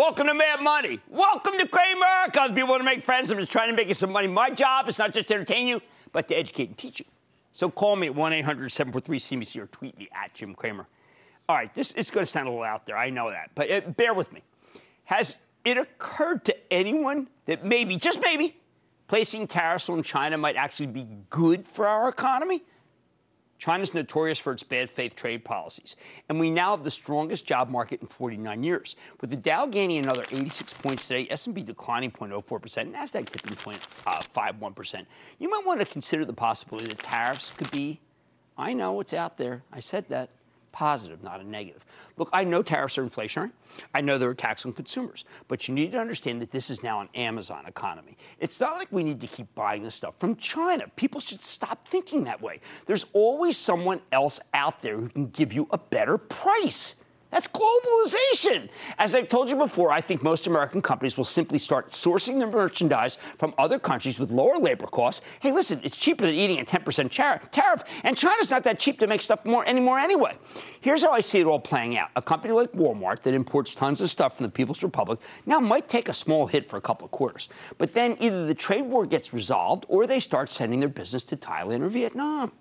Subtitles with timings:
[0.00, 0.98] Welcome to Mad Money.
[1.10, 2.06] Welcome to Cramer.
[2.24, 3.30] Because people want to make friends.
[3.30, 4.28] I'm just trying to make you some money.
[4.28, 7.06] My job is not just to entertain you, but to educate and teach you.
[7.52, 10.86] So call me at 1 800 743 CBC or tweet me at Jim Cramer.
[11.50, 12.96] All right, this is going to sound a little out there.
[12.96, 13.50] I know that.
[13.54, 14.42] But uh, bear with me.
[15.04, 18.56] Has it occurred to anyone that maybe, just maybe,
[19.06, 22.62] placing tariffs on China might actually be good for our economy?
[23.60, 25.94] China's notorious for its bad faith trade policies,
[26.28, 28.96] and we now have the strongest job market in 49 years.
[29.20, 32.42] With the Dow gaining another 86 points today, S&P declining 0.04%,
[32.90, 34.94] Nasdaq dipping 0.51%.
[34.94, 35.04] Uh,
[35.38, 38.00] you might want to consider the possibility that tariffs could be.
[38.56, 39.62] I know it's out there.
[39.70, 40.30] I said that
[40.72, 41.84] positive, not a negative.
[42.16, 43.50] Look, I know tariffs are inflationary.
[43.94, 45.24] I know they're a tax on consumers.
[45.48, 48.16] But you need to understand that this is now an Amazon economy.
[48.38, 50.86] It's not like we need to keep buying this stuff from China.
[50.96, 52.60] People should stop thinking that way.
[52.86, 56.96] There's always someone else out there who can give you a better price.
[57.30, 58.68] That's globalization.
[58.98, 62.50] As I've told you before, I think most American companies will simply start sourcing their
[62.50, 65.22] merchandise from other countries with lower labor costs.
[65.38, 69.06] Hey, listen, it's cheaper than eating a 10% tariff, and China's not that cheap to
[69.06, 70.36] make stuff more anymore anyway.
[70.80, 72.10] Here's how I see it all playing out.
[72.16, 75.88] A company like Walmart that imports tons of stuff from the People's Republic now might
[75.88, 77.48] take a small hit for a couple of quarters.
[77.78, 81.36] But then either the trade war gets resolved or they start sending their business to
[81.36, 82.52] Thailand or Vietnam.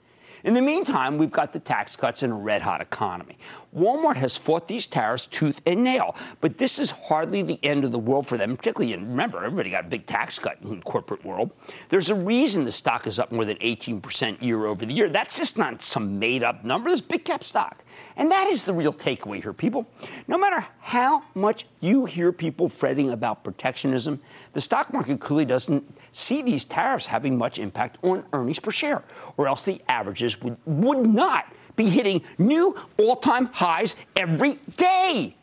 [0.44, 3.38] In the meantime, we've got the tax cuts and a red hot economy.
[3.76, 7.92] Walmart has fought these tariffs tooth and nail, but this is hardly the end of
[7.92, 10.82] the world for them, particularly, and remember, everybody got a big tax cut in the
[10.82, 11.52] corporate world.
[11.90, 15.10] There's a reason the stock is up more than 18% year over the year.
[15.10, 17.84] That's just not some made up number, this big cap stock.
[18.16, 19.88] And that is the real takeaway here, people.
[20.28, 24.22] No matter how much you hear people fretting about protectionism,
[24.54, 29.04] the stock market clearly doesn't see these tariffs having much impact on earnings per share,
[29.38, 35.35] or else the averages would, would not be hitting new all time highs every day.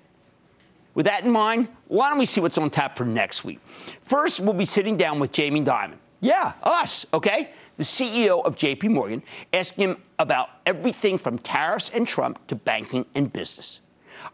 [0.94, 3.60] With that in mind, why don't we see what's on tap for next week?
[4.02, 5.96] First, we'll be sitting down with Jamie Dimon.
[6.20, 7.50] Yeah, us, okay?
[7.76, 13.06] the CEO of JP Morgan, asking him about everything from tariffs and Trump to banking
[13.14, 13.80] and business.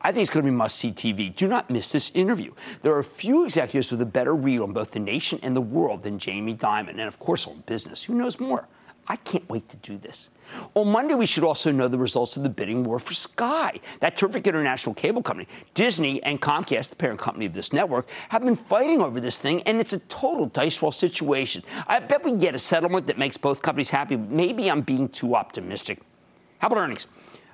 [0.00, 1.34] I think it's going to be must see TV.
[1.34, 2.52] Do not miss this interview.
[2.82, 6.02] There are few executives with a better read on both the nation and the world
[6.02, 8.04] than Jamie Dimon, and of course on business.
[8.04, 8.66] Who knows more?
[9.08, 10.30] I can't wait to do this.
[10.74, 14.16] On Monday, we should also know the results of the bidding war for Sky, that
[14.16, 15.48] terrific international cable company.
[15.74, 19.62] Disney and Comcast, the parent company of this network, have been fighting over this thing,
[19.62, 21.62] and it's a total dice roll situation.
[21.86, 24.16] I bet we get a settlement that makes both companies happy.
[24.16, 26.00] Maybe I'm being too optimistic.
[26.58, 27.06] How about earnings?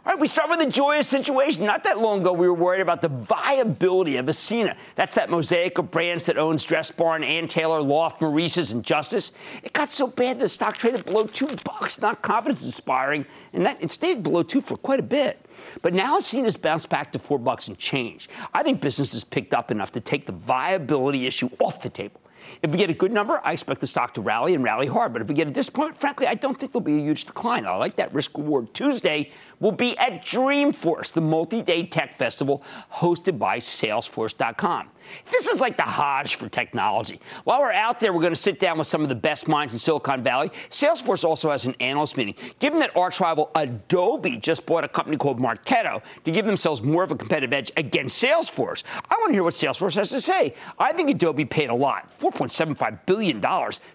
[0.09, 1.67] All right, we start with a joyous situation.
[1.67, 4.75] Not that long ago, we were worried about the viability of Ascena.
[4.95, 9.33] That's that mosaic of brands that owns Dress Barn, Ann Taylor, Loft, Maurice's, and Justice.
[9.63, 13.83] It got so bad the stock traded below two bucks, not confidence inspiring, and that
[13.83, 15.45] it stayed below two for quite a bit.
[15.83, 18.31] But now Ascena's bounced back to four bucks and change.
[18.55, 22.23] I think business has picked up enough to take the viability issue off the table.
[22.63, 25.13] If we get a good number, I expect the stock to rally and rally hard.
[25.13, 27.67] But if we get a disappointment, frankly, I don't think there'll be a huge decline.
[27.67, 28.73] I like that risk reward.
[28.75, 34.91] Tuesday will be at Dreamforce, the multi day tech festival hosted by Salesforce.com.
[35.31, 37.21] This is like the Hajj for technology.
[37.45, 39.73] While we're out there, we're going to sit down with some of the best minds
[39.73, 40.51] in Silicon Valley.
[40.71, 42.35] Salesforce also has an analyst meeting.
[42.59, 47.03] Given that arch rival Adobe just bought a company called Marketo to give themselves more
[47.03, 50.55] of a competitive edge against Salesforce, I want to hear what Salesforce has to say.
[50.79, 53.45] I think Adobe paid a lot, $4.75 billion,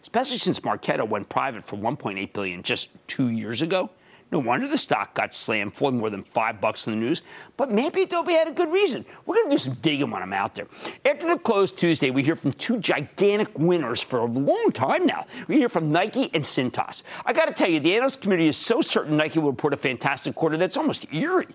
[0.01, 3.89] especially since Marketo went private for 1.8 billion just two years ago.
[4.33, 7.21] No wonder the stock got slammed, falling more than five bucks in the news.
[7.55, 9.05] But maybe Adobe had a good reason.
[9.27, 10.65] We're going to do some digging when I'm out there.
[11.05, 15.27] After the close Tuesday, we hear from two gigantic winners for a long time now.
[15.47, 17.03] We hear from Nike and Cintas.
[17.27, 19.77] I got to tell you, the analyst community is so certain Nike will report a
[19.77, 21.45] fantastic quarter that's almost eerie.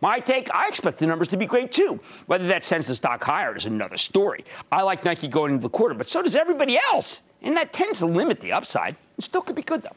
[0.00, 1.98] My take, I expect the numbers to be great too.
[2.26, 4.44] Whether that sends the stock higher is another story.
[4.70, 7.22] I like Nike going into the quarter, but so does everybody else.
[7.42, 8.94] And that tends to limit the upside.
[9.18, 9.96] It still could be good though.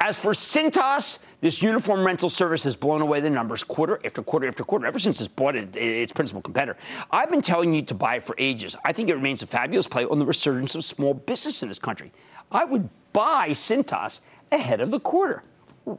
[0.00, 4.48] As for Cintas, this uniform rental service has blown away the numbers quarter after quarter
[4.48, 6.78] after quarter, ever since it's bought it, its principal competitor.
[7.10, 8.74] I've been telling you to buy it for ages.
[8.82, 11.78] I think it remains a fabulous play on the resurgence of small business in this
[11.78, 12.12] country.
[12.50, 14.20] I would buy Cintas
[14.50, 15.42] ahead of the quarter.
[15.86, 15.98] Ooh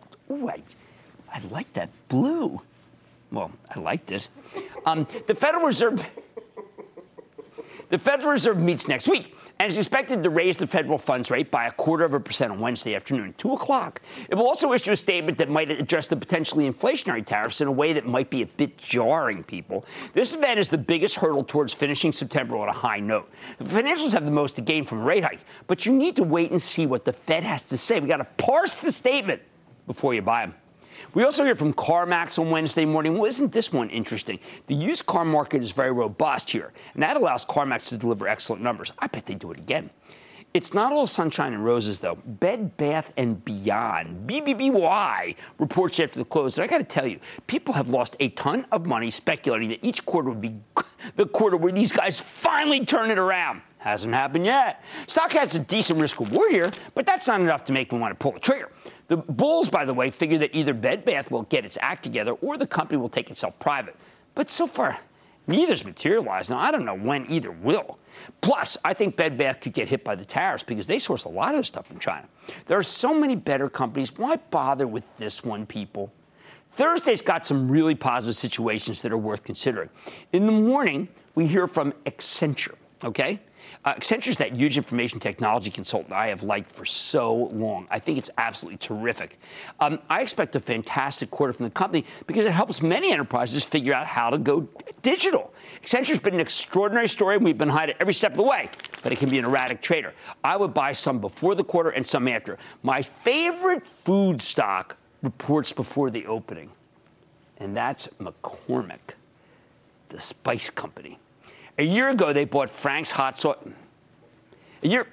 [0.50, 0.64] I,
[1.32, 2.60] I like that blue.
[3.32, 4.30] Well, I liked it.
[4.88, 6.04] Um, the Federal Reserve.
[7.90, 11.52] The Federal Reserve meets next week and is expected to raise the federal funds rate
[11.52, 14.02] by a quarter of a percent on Wednesday afternoon, 2 o'clock.
[14.30, 17.72] It will also issue a statement that might address the potentially inflationary tariffs in a
[17.72, 19.86] way that might be a bit jarring, people.
[20.14, 23.32] This event is the biggest hurdle towards finishing September on a high note.
[23.60, 26.24] The financials have the most to gain from a rate hike, but you need to
[26.24, 28.00] wait and see what the Fed has to say.
[28.00, 29.42] We got to parse the statement
[29.88, 30.56] before you buy them.
[31.14, 33.14] We also hear from CarMax on Wednesday morning.
[33.14, 34.40] Well, isn't this one interesting?
[34.68, 38.62] The used car market is very robust here, and that allows CarMax to deliver excellent
[38.62, 38.92] numbers.
[39.00, 39.90] I bet they do it again.
[40.56, 42.18] It's not all sunshine and roses, though.
[42.26, 46.58] Bed Bath and Beyond, BBBY, reports after the close.
[46.58, 49.84] And I got to tell you, people have lost a ton of money speculating that
[49.86, 50.56] each quarter would be
[51.18, 53.64] the quarter where these guys finally turn it around.
[53.86, 54.84] Hasn't happened yet.
[55.06, 58.12] Stock has a decent risk reward here, but that's not enough to make me want
[58.12, 58.72] to pull the trigger.
[59.10, 62.32] The Bulls, by the way, figure that either Bed Bath will get its act together
[62.32, 63.96] or the company will take itself private.
[64.34, 64.98] But so far,
[65.46, 66.50] neither's materialized.
[66.50, 68.00] Now, I don't know when either will.
[68.42, 71.30] Plus, I think Bed Bath could get hit by the tariffs because they source a
[71.30, 72.28] lot of stuff from China.
[72.66, 74.18] There are so many better companies.
[74.18, 76.12] Why bother with this one, people?
[76.72, 79.90] Thursday's got some really positive situations that are worth considering.
[80.34, 82.74] In the morning, we hear from Accenture,
[83.04, 83.40] okay?
[83.84, 87.88] Uh, Accenture is that huge information technology consultant I have liked for so long.
[87.92, 89.40] I think it's absolutely terrific.
[89.80, 93.94] Um, I expect a fantastic quarter from the company because it helps many enterprises figure
[93.94, 94.68] out how to go
[95.02, 95.54] digital.
[95.84, 98.70] Accenture's been an extraordinary story, and we've been high every step of the way,
[99.04, 100.14] but it can be an erratic trader.
[100.44, 102.58] I would buy some before the quarter and some after.
[102.82, 106.72] My favorite food stock reports before the opening,
[107.58, 109.16] and that's McCormick,
[110.10, 111.20] the spice company.
[111.78, 113.58] A year ago, they bought Frank's hot sauce.
[114.82, 115.08] A year,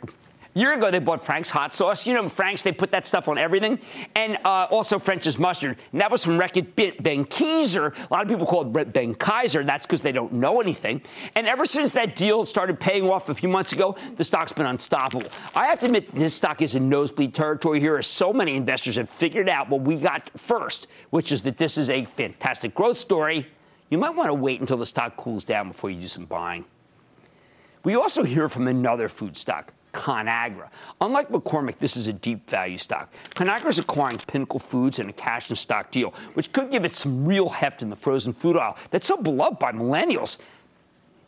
[0.54, 2.06] year ago, they bought Frank's hot sauce.
[2.06, 3.80] You know, Frank's, they put that stuff on everything.
[4.14, 5.76] And uh, also French's mustard.
[5.90, 7.96] And that was from Reckitt Benckiser.
[8.10, 9.64] A lot of people call it Ben Kaiser.
[9.64, 11.02] That's because they don't know anything.
[11.34, 14.66] And ever since that deal started paying off a few months ago, the stock's been
[14.66, 15.28] unstoppable.
[15.56, 18.96] I have to admit, this stock is in nosebleed territory here, as so many investors
[18.96, 22.98] have figured out what we got first, which is that this is a fantastic growth
[22.98, 23.48] story
[23.92, 26.64] you might want to wait until the stock cools down before you do some buying.
[27.84, 30.70] We also hear from another food stock, Conagra.
[31.02, 33.12] Unlike McCormick, this is a deep value stock.
[33.34, 36.94] Conagra is acquiring Pinnacle Foods in a cash and stock deal, which could give it
[36.94, 40.38] some real heft in the frozen food aisle that's so beloved by millennials.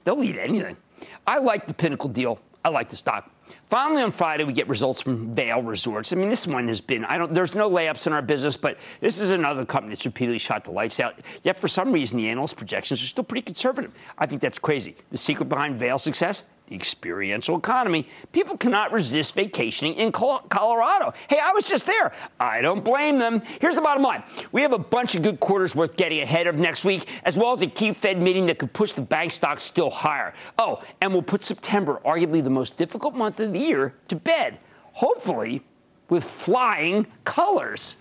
[0.06, 0.78] They'll eat anything.
[1.26, 2.40] I like the Pinnacle deal.
[2.64, 3.30] I like the stock.
[3.70, 6.12] Finally, on Friday, we get results from Vail Resorts.
[6.12, 8.78] I mean, this one has been, I don't, there's no layups in our business, but
[9.00, 11.18] this is another company that's repeatedly shot the lights out.
[11.42, 13.92] Yet, for some reason, the analyst projections are still pretty conservative.
[14.18, 14.96] I think that's crazy.
[15.10, 16.44] The secret behind Vail's success?
[16.70, 21.12] Experiential economy, people cannot resist vacationing in Colorado.
[21.28, 22.12] Hey, I was just there.
[22.40, 23.42] I don't blame them.
[23.60, 24.22] Here's the bottom line
[24.52, 27.52] we have a bunch of good quarters worth getting ahead of next week, as well
[27.52, 30.32] as a key Fed meeting that could push the bank stocks still higher.
[30.58, 34.58] Oh, and we'll put September, arguably the most difficult month of the year, to bed,
[34.92, 35.62] hopefully
[36.08, 37.96] with flying colors.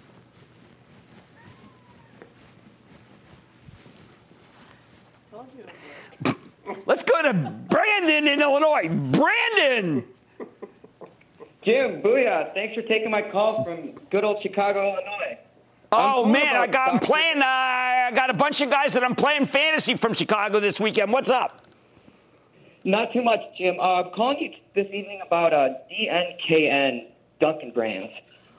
[6.86, 8.90] Let's go to Brandon in Illinois.
[8.90, 10.06] Brandon!
[11.64, 12.54] Jim, booyah.
[12.54, 15.38] Thanks for taking my call from good old Chicago, Illinois.
[15.92, 17.38] Oh, man, I got, I'm playing.
[17.38, 21.14] Uh, I got a bunch of guys that I'm playing fantasy from Chicago this weekend.
[21.14, 21.68] What's up?
[22.84, 23.80] Not too much, Jim.
[23.80, 27.08] Uh, I'm calling you this evening about uh, DNKN
[27.40, 28.12] Dunkin' Brands.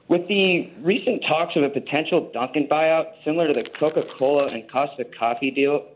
[0.08, 4.70] With the recent talks of a potential Dunkin' buyout, similar to the Coca Cola and
[4.70, 5.86] Costa Coffee deal,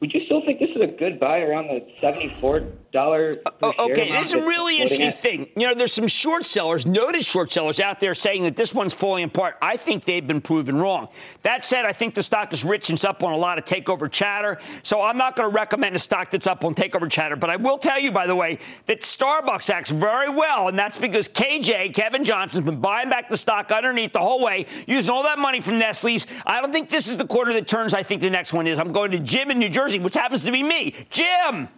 [0.00, 2.60] would you still think this is a good buy around the seventy-four
[2.92, 3.32] dollar?
[3.62, 5.48] Oh, okay, it's a really interesting thing.
[5.56, 8.92] You know, there's some short sellers, noted short sellers out there saying that this one's
[8.92, 9.56] falling apart.
[9.62, 11.08] I think they've been proven wrong.
[11.42, 13.64] That said, I think the stock is rich and it's up on a lot of
[13.64, 14.58] takeover chatter.
[14.82, 17.36] So I'm not going to recommend a stock that's up on takeover chatter.
[17.36, 20.98] But I will tell you, by the way, that Starbucks acts very well, and that's
[20.98, 25.22] because KJ Kevin Johnson's been buying back the stock underneath the whole way, using all
[25.22, 26.26] that money from Nestle's.
[26.44, 27.94] I don't think this is the quarter that turns.
[27.94, 28.78] I think the next one is.
[28.78, 29.70] I'm going to Jim in New.
[29.70, 30.94] Jersey, which happens to be me.
[31.08, 31.68] Jim.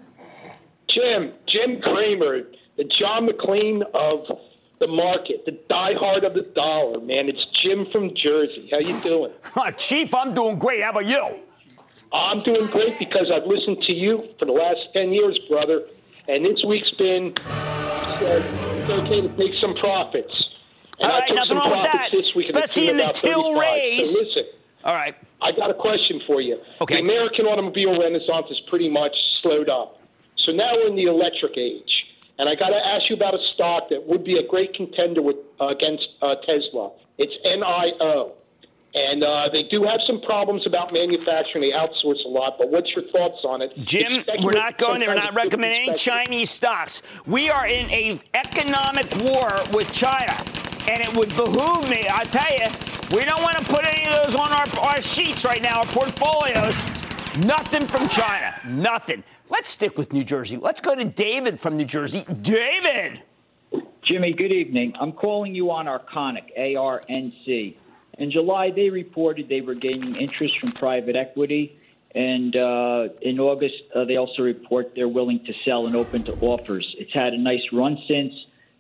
[0.95, 2.43] Jim, Jim Cramer,
[2.77, 4.39] the John McClane of
[4.81, 7.29] the market, the diehard of the dollar, man.
[7.29, 8.69] It's Jim from Jersey.
[8.71, 9.33] How you doing?
[9.77, 10.83] Chief, I'm doing great.
[10.83, 11.41] How about you?
[12.13, 15.83] I'm doing great because I've listened to you for the last 10 years, brother.
[16.29, 18.43] And this week's been uh,
[18.83, 20.33] it's okay to take some profits.
[20.99, 22.13] And All right, nothing wrong with that.
[22.13, 24.07] Especially in the Tilrays.
[24.07, 24.45] So listen.
[24.85, 25.15] All right.
[25.41, 26.61] I got a question for you.
[26.81, 26.97] Okay.
[26.97, 29.99] The American automobile renaissance is pretty much slowed up.
[30.45, 32.07] So now we're in the electric age.
[32.39, 35.23] And I got to ask you about a stock that would be a great contender
[35.23, 36.91] with, uh, against uh, Tesla.
[37.19, 38.33] It's NIO.
[38.95, 41.63] And uh, they do have some problems about manufacturing.
[41.63, 42.59] They outsource a lot.
[42.59, 43.73] But what's your thoughts on it?
[43.85, 45.09] Jim, we're not going there.
[45.09, 47.01] We're not recommending any Chinese stocks.
[47.27, 50.35] We are in a economic war with China.
[50.89, 54.25] And it would behoove me, I tell you, we don't want to put any of
[54.25, 56.85] those on our, our sheets right now, our portfolios.
[57.39, 58.55] Nothing from China.
[58.67, 59.25] Nothing.
[59.49, 60.59] Let's stick with New Jersey.
[60.59, 62.27] Let's go to David from New Jersey.
[62.43, 63.23] David!
[64.03, 64.93] Jimmy, good evening.
[65.01, 67.77] I'm calling you on Arconic, ARNC.
[68.19, 71.79] In July, they reported they were gaining interest from private equity.
[72.15, 76.35] And uh, in August, uh, they also report they're willing to sell and open to
[76.35, 76.95] offers.
[76.99, 78.35] It's had a nice run since.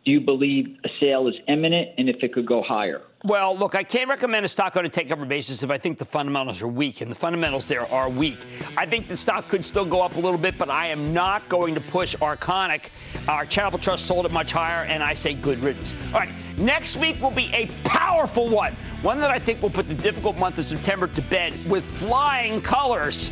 [0.04, 3.02] Do you believe a sale is imminent and if it could go higher?
[3.24, 6.04] Well, look, I can't recommend a stock on a takeover basis if I think the
[6.04, 8.38] fundamentals are weak, and the fundamentals there are weak.
[8.76, 11.48] I think the stock could still go up a little bit, but I am not
[11.48, 12.88] going to push Arconic.
[13.28, 15.94] Our Charitable Trust sold it much higher, and I say good riddance.
[16.12, 19.86] All right, next week will be a powerful one, one that I think will put
[19.86, 23.30] the difficult month of September to bed with flying colors.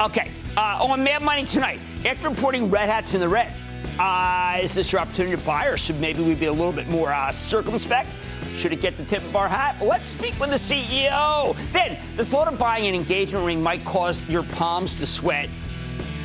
[0.00, 3.54] Okay, uh, on Mad Money tonight, after reporting Red Hats in the red.
[3.98, 6.88] Uh, is this your opportunity to buy, or should maybe we be a little bit
[6.88, 8.10] more uh, circumspect?
[8.56, 9.76] Should it get the tip of our hat?
[9.82, 11.56] Let's speak with the CEO.
[11.72, 15.48] Then, the thought of buying an engagement ring might cause your palms to sweat.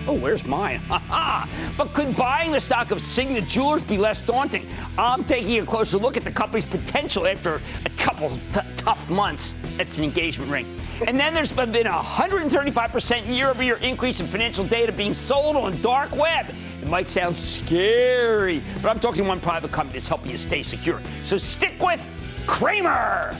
[0.08, 0.82] Oh, where's mine?
[0.90, 4.70] but could buying the stock of Signet Jewelers be less daunting?
[4.98, 9.54] I'm taking a closer look at the company's potential after a couple t- tough months.
[9.76, 10.80] That's an engagement ring.
[11.06, 15.58] And then there's been a 135% year over year increase in financial data being sold
[15.58, 16.54] on dark web.
[16.82, 21.02] It might sound scary, but I'm talking one private company that's helping you stay secure.
[21.24, 22.04] So stick with
[22.46, 23.36] Cramer.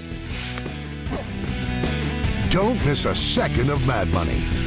[2.50, 4.67] Don't miss a second of Mad Money.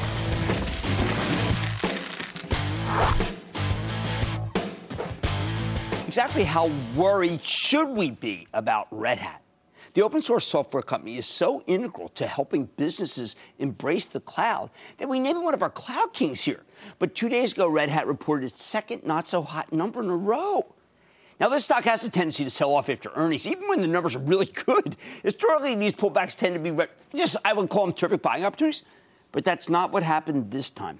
[6.11, 9.41] Exactly how worried should we be about Red Hat?
[9.93, 15.07] The open source software company is so integral to helping businesses embrace the cloud that
[15.07, 16.63] we named one of our cloud kings here.
[16.99, 20.17] But two days ago, Red Hat reported its second not so hot number in a
[20.17, 20.75] row.
[21.39, 24.17] Now, this stock has a tendency to sell off after earnings, even when the numbers
[24.17, 24.97] are really good.
[25.23, 26.77] Historically, these pullbacks tend to be
[27.15, 28.83] just, I would call them terrific buying opportunities,
[29.31, 30.99] but that's not what happened this time.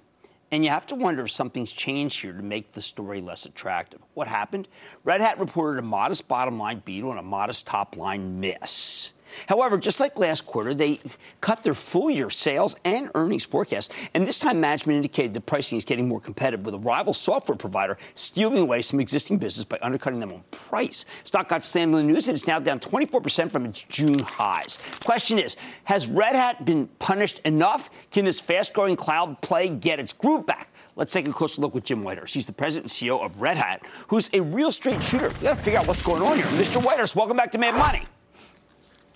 [0.51, 4.01] And you have to wonder if something's changed here to make the story less attractive.
[4.15, 4.67] What happened?
[5.05, 9.13] Red Hat reported a modest bottom line beat on a modest top line miss.
[9.47, 11.00] However, just like last quarter, they
[11.41, 13.91] cut their full year sales and earnings forecast.
[14.13, 17.57] And this time, management indicated the pricing is getting more competitive with a rival software
[17.57, 21.05] provider stealing away some existing business by undercutting them on price.
[21.23, 24.79] Stock got slammed in the news and it's now down 24% from its June highs.
[25.03, 27.89] Question is Has Red Hat been punished enough?
[28.11, 30.69] Can this fast growing cloud play get its groove back?
[30.95, 32.33] Let's take a closer look with Jim Whitehurst.
[32.33, 35.29] He's the president and CEO of Red Hat, who's a real straight shooter.
[35.29, 36.45] We got to figure out what's going on here.
[36.45, 36.81] Mr.
[36.81, 38.03] Whitehurst, welcome back to Mad Money.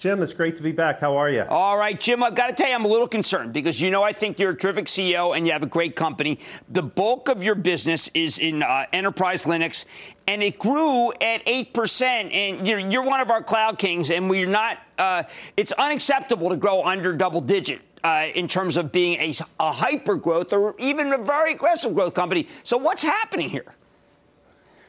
[0.05, 0.99] Jim, it's great to be back.
[0.99, 1.41] How are you?
[1.49, 4.03] All right, Jim, I've got to tell you, I'm a little concerned because you know
[4.03, 6.37] I think you're a terrific CEO and you have a great company.
[6.69, 9.85] The bulk of your business is in uh, enterprise Linux,
[10.27, 12.03] and it grew at 8%.
[12.03, 15.23] And you're, you're one of our cloud kings, and we're not, uh,
[15.57, 17.81] it's unacceptable to grow under double digit.
[18.03, 22.13] Uh, in terms of being a, a hyper growth or even a very aggressive growth
[22.13, 22.47] company.
[22.61, 23.73] So, what's happening here?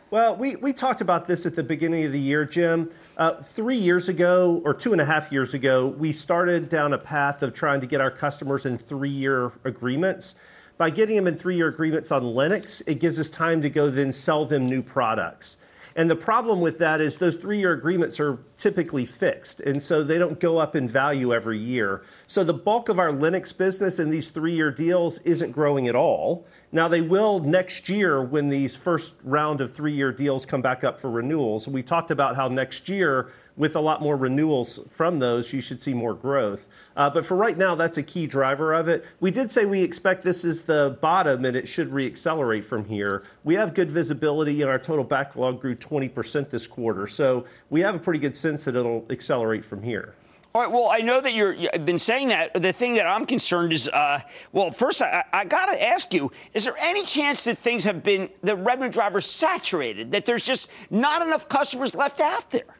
[0.08, 2.90] Well, we, we talked about this at the beginning of the year, Jim.
[3.16, 6.98] Uh, three years ago, or two and a half years ago, we started down a
[6.98, 10.36] path of trying to get our customers in three year agreements.
[10.78, 13.90] By getting them in three year agreements on Linux, it gives us time to go
[13.90, 15.56] then sell them new products.
[15.96, 19.60] And the problem with that is those three year agreements are typically fixed.
[19.60, 22.04] And so they don't go up in value every year.
[22.28, 25.96] So the bulk of our Linux business in these three year deals isn't growing at
[25.96, 26.46] all.
[26.72, 30.82] Now, they will next year when these first round of three year deals come back
[30.82, 31.68] up for renewals.
[31.68, 35.80] We talked about how next year, with a lot more renewals from those, you should
[35.80, 36.68] see more growth.
[36.96, 39.06] Uh, but for right now, that's a key driver of it.
[39.20, 43.22] We did say we expect this is the bottom and it should reaccelerate from here.
[43.44, 47.06] We have good visibility, and our total backlog grew 20% this quarter.
[47.06, 50.14] So we have a pretty good sense that it'll accelerate from here.
[50.56, 50.72] All right.
[50.72, 52.54] Well, I know that you're, you've been saying that.
[52.54, 54.20] The thing that I'm concerned is, uh,
[54.52, 58.02] well, first, I, I got to ask you: Is there any chance that things have
[58.02, 60.12] been the revenue drivers saturated?
[60.12, 62.78] That there's just not enough customers left out there?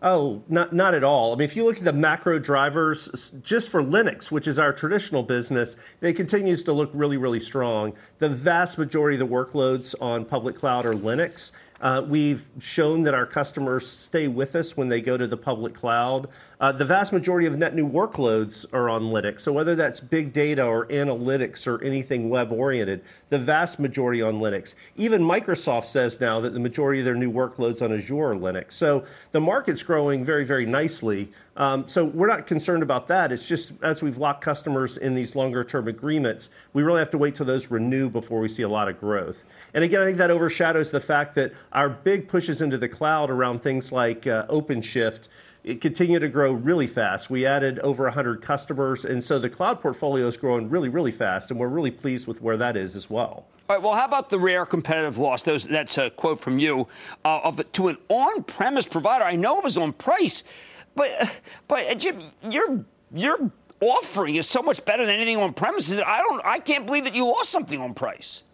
[0.00, 1.34] Oh, not not at all.
[1.34, 4.72] I mean, if you look at the macro drivers, just for Linux, which is our
[4.72, 7.92] traditional business, it continues to look really, really strong.
[8.20, 11.52] The vast majority of the workloads on public cloud are Linux.
[11.80, 15.74] Uh, we've shown that our customers stay with us when they go to the public
[15.74, 16.28] cloud.
[16.58, 19.40] Uh, the vast majority of net new workloads are on Linux.
[19.40, 24.36] So whether that's big data or analytics or anything web oriented, the vast majority on
[24.36, 24.74] Linux.
[24.96, 28.72] Even Microsoft says now that the majority of their new workloads on Azure are Linux.
[28.72, 31.30] So the market's growing very, very nicely.
[31.58, 33.32] Um, so we're not concerned about that.
[33.32, 37.18] It's just as we've locked customers in these longer term agreements, we really have to
[37.18, 39.46] wait till those renew before we see a lot of growth.
[39.74, 43.30] And again, I think that overshadows the fact that our big pushes into the cloud
[43.30, 45.28] around things like uh, OpenShift
[45.66, 47.28] it continued to grow really fast.
[47.28, 51.50] We added over 100 customers, and so the cloud portfolio is growing really, really fast,
[51.50, 53.46] and we're really pleased with where that is as well.
[53.68, 53.82] All right.
[53.82, 55.42] Well, how about the rare competitive loss?
[55.42, 56.86] Those, that's a quote from you
[57.24, 59.24] uh, of to an on-premise provider.
[59.24, 60.44] I know it was on price,
[60.94, 65.98] but but uh, Jim, your your offering is so much better than anything on premises.
[65.98, 66.40] I don't.
[66.44, 68.44] I can't believe that you lost something on price.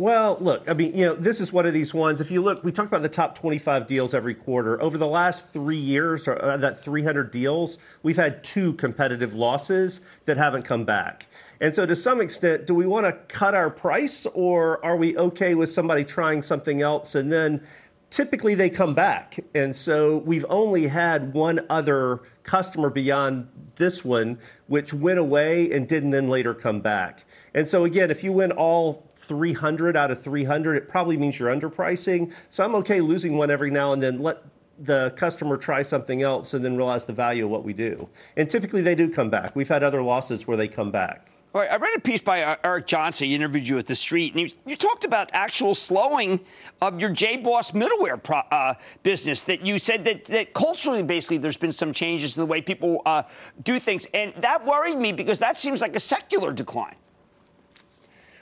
[0.00, 2.20] Well, look, I mean, you know, this is one of these ones.
[2.20, 4.80] If you look, we talk about the top 25 deals every quarter.
[4.80, 10.00] Over the last three years, or uh, that 300 deals, we've had two competitive losses
[10.26, 11.26] that haven't come back.
[11.60, 15.16] And so, to some extent, do we want to cut our price, or are we
[15.16, 17.66] okay with somebody trying something else and then
[18.10, 19.38] typically they come back.
[19.54, 25.86] And so we've only had one other customer beyond this one, which went away and
[25.88, 27.24] didn't then later come back.
[27.54, 31.54] And so again, if you win all 300 out of 300, it probably means you're
[31.54, 32.32] underpricing.
[32.48, 34.22] So I'm okay losing one every now and then.
[34.22, 34.42] Let
[34.78, 38.08] the customer try something else and then realize the value of what we do.
[38.36, 39.56] And typically they do come back.
[39.56, 41.30] We've had other losses where they come back.
[41.54, 43.28] All right, I read a piece by uh, Eric Johnson.
[43.28, 46.40] He interviewed you at the street, and you talked about actual slowing
[46.82, 49.42] of your JBoss middleware pro, uh, business.
[49.42, 53.00] That you said that, that culturally, basically, there's been some changes in the way people
[53.06, 53.22] uh,
[53.62, 56.96] do things, and that worried me because that seems like a secular decline.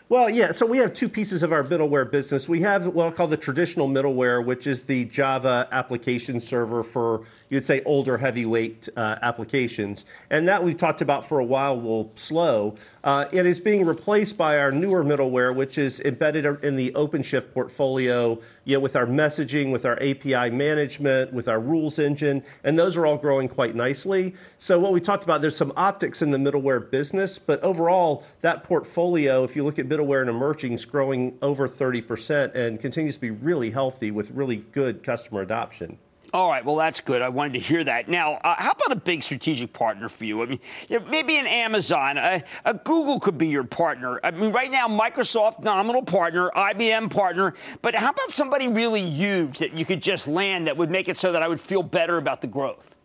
[0.08, 0.52] Well, yeah.
[0.52, 2.48] So we have two pieces of our middleware business.
[2.48, 7.24] We have what I'll call the traditional middleware, which is the Java application server for
[7.48, 12.10] you'd say older heavyweight uh, applications, and that we've talked about for a while will
[12.14, 12.76] slow.
[13.04, 17.52] Uh, it is being replaced by our newer middleware, which is embedded in the OpenShift
[17.52, 22.78] portfolio, you know, with our messaging, with our API management, with our rules engine, and
[22.78, 24.34] those are all growing quite nicely.
[24.58, 28.64] So what we talked about, there's some optics in the middleware business, but overall, that
[28.64, 33.20] portfolio, if you look at middleware and emerging, is growing over 30% and continues to
[33.20, 35.98] be really healthy with really good customer adoption.
[36.36, 37.22] All right, well, that's good.
[37.22, 38.10] I wanted to hear that.
[38.10, 40.42] Now, uh, how about a big strategic partner for you?
[40.42, 44.20] I mean, you know, maybe an Amazon, a, a, Google could be your partner.
[44.22, 49.60] I mean, right now, Microsoft, nominal partner, IBM partner, but how about somebody really huge
[49.60, 52.18] that you could just land that would make it so that I would feel better
[52.18, 52.96] about the growth?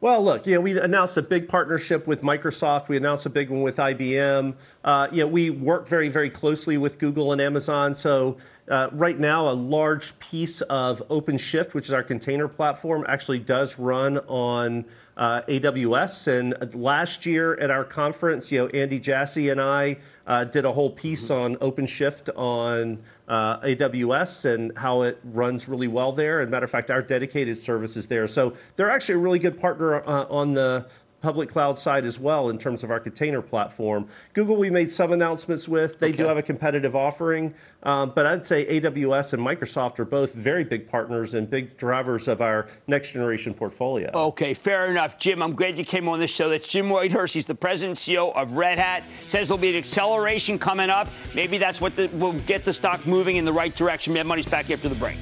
[0.00, 2.88] Well, look, you know, we announced a big partnership with Microsoft.
[2.88, 4.54] We announced a big one with IBM.
[4.84, 7.96] Uh, you know, we work very, very closely with Google and Amazon.
[7.96, 8.36] So
[8.68, 13.78] uh, right now, a large piece of OpenShift, which is our container platform, actually does
[13.78, 14.84] run on
[15.16, 16.26] uh, AWS.
[16.26, 20.72] And last year at our conference, you know, Andy Jassy and I uh, did a
[20.72, 21.42] whole piece mm-hmm.
[21.42, 22.98] on OpenShift on
[23.28, 26.40] uh, AWS and how it runs really well there.
[26.40, 28.26] And matter of fact, our dedicated service is there.
[28.26, 30.86] So they're actually a really good partner uh, on the
[31.26, 34.06] public cloud side as well in terms of our container platform.
[34.32, 35.98] Google, we made some announcements with.
[35.98, 36.18] They okay.
[36.18, 40.62] do have a competitive offering, um, but I'd say AWS and Microsoft are both very
[40.62, 44.08] big partners and big drivers of our next generation portfolio.
[44.14, 45.18] Okay, fair enough.
[45.18, 46.48] Jim, I'm glad you came on this show.
[46.48, 47.34] That's Jim Whitehurst.
[47.34, 49.02] He's the president and CEO of Red Hat.
[49.26, 51.08] Says there'll be an acceleration coming up.
[51.34, 54.14] Maybe that's what the, will get the stock moving in the right direction.
[54.14, 55.18] Mad Money's back after the break.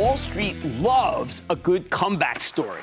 [0.00, 2.80] Wall Street loves a good comeback story.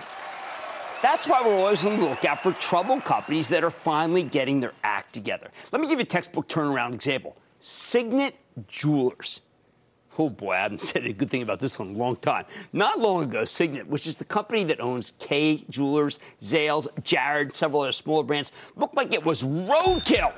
[1.02, 4.74] That's why we're always on the lookout for troubled companies that are finally getting their
[4.84, 5.50] act together.
[5.72, 8.36] Let me give you a textbook turnaround example Signet
[8.68, 9.42] Jewelers.
[10.20, 12.46] Oh boy, I haven't said a good thing about this one in a long time.
[12.72, 17.82] Not long ago, Signet, which is the company that owns Kay Jewelers, Zales, Jared, several
[17.82, 20.36] other smaller brands, looked like it was roadkill.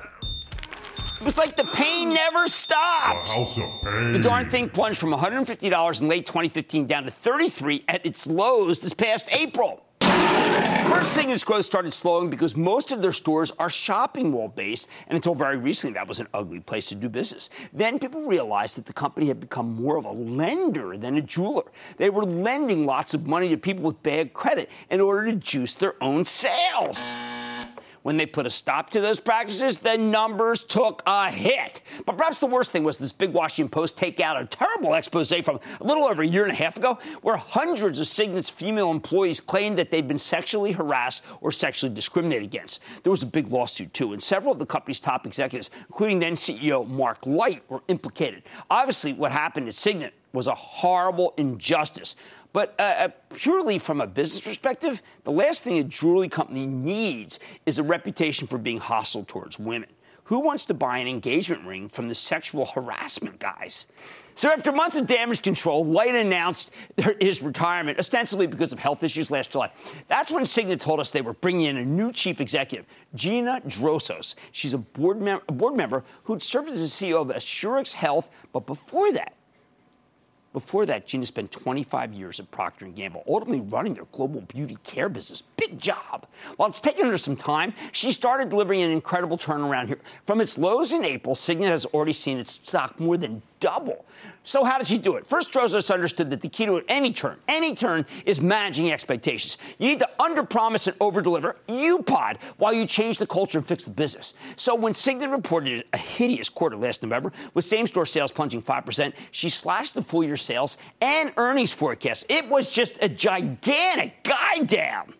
[1.20, 3.28] It was like the pain never stopped.
[3.28, 4.12] The house of pain.
[4.12, 8.80] The darn thing plunged from $150 in late 2015 down to 33 at its lows
[8.80, 9.84] this past April.
[10.00, 14.88] First thing its growth started slowing because most of their stores are shopping mall based,
[15.08, 17.50] and until very recently, that was an ugly place to do business.
[17.74, 21.64] Then people realized that the company had become more of a lender than a jeweler.
[21.98, 25.74] They were lending lots of money to people with bad credit in order to juice
[25.74, 27.12] their own sales.
[28.02, 31.82] When they put a stop to those practices, the numbers took a hit.
[32.06, 35.60] But perhaps the worst thing was this big Washington Post takeout, a terrible expose from
[35.80, 39.40] a little over a year and a half ago, where hundreds of Signet's female employees
[39.40, 42.80] claimed that they'd been sexually harassed or sexually discriminated against.
[43.02, 46.34] There was a big lawsuit, too, and several of the company's top executives, including then
[46.34, 48.44] CEO Mark Light, were implicated.
[48.70, 52.14] Obviously, what happened at Signet was a horrible injustice.
[52.52, 57.38] But uh, uh, purely from a business perspective, the last thing a jewelry company needs
[57.66, 59.88] is a reputation for being hostile towards women.
[60.24, 63.86] Who wants to buy an engagement ring from the sexual harassment guys?
[64.36, 66.70] So, after months of damage control, Light announced
[67.20, 69.70] his retirement, ostensibly because of health issues last July.
[70.08, 74.36] That's when Signet told us they were bringing in a new chief executive, Gina Drosos.
[74.52, 78.30] She's a board, mem- a board member who'd served as the CEO of Assurex Health,
[78.52, 79.34] but before that,
[80.52, 84.76] before that, Gina spent 25 years at Procter & Gamble, ultimately running their global beauty
[84.82, 85.42] care business.
[85.56, 86.26] Big job.
[86.56, 90.00] While it's taken her some time, she started delivering an incredible turnaround here.
[90.26, 94.04] From its lows in April, Signet has already seen its stock more than double.
[94.42, 95.26] So how did she do it?
[95.26, 99.58] First, Drosos understood that the key to any turn, any turn, is managing expectations.
[99.78, 103.90] You need to underpromise and overdeliver, UPOD, while you change the culture and fix the
[103.90, 104.34] business.
[104.56, 109.50] So when Signet reported a hideous quarter last November, with same-store sales plunging 5%, she
[109.50, 112.26] slashed the full-year sales and earnings forecast.
[112.28, 114.26] It was just a gigantic
[114.66, 115.14] down.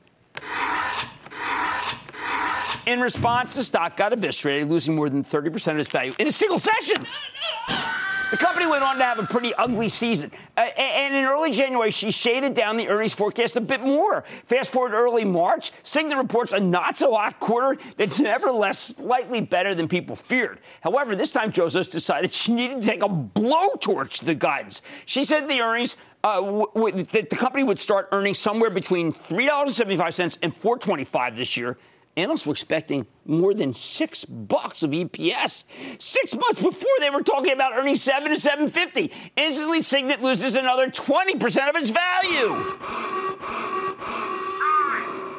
[2.86, 6.32] In response, the stock got eviscerated, losing more than 30% of its value in a
[6.32, 7.06] single session.
[8.30, 10.30] The company went on to have a pretty ugly season.
[10.56, 14.22] Uh, and in early January, she shaded down the earnings forecast a bit more.
[14.46, 19.74] Fast forward early March, Signet reports a not so hot quarter that's nevertheless slightly better
[19.74, 20.60] than people feared.
[20.80, 24.82] However, this time Drosos decided she needed to take a blowtorch to the guidance.
[25.06, 29.12] She said the earnings uh, w- w- that the company would start earning somewhere between
[29.12, 31.78] $3.75 and $4.25 this year
[32.20, 35.64] Analysts were expecting more than six bucks of EPS.
[35.98, 39.10] Six months before they were talking about earning seven to seven fifty.
[39.36, 42.56] Instantly, Signet loses another 20% of its value.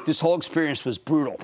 [0.06, 1.40] This whole experience was brutal.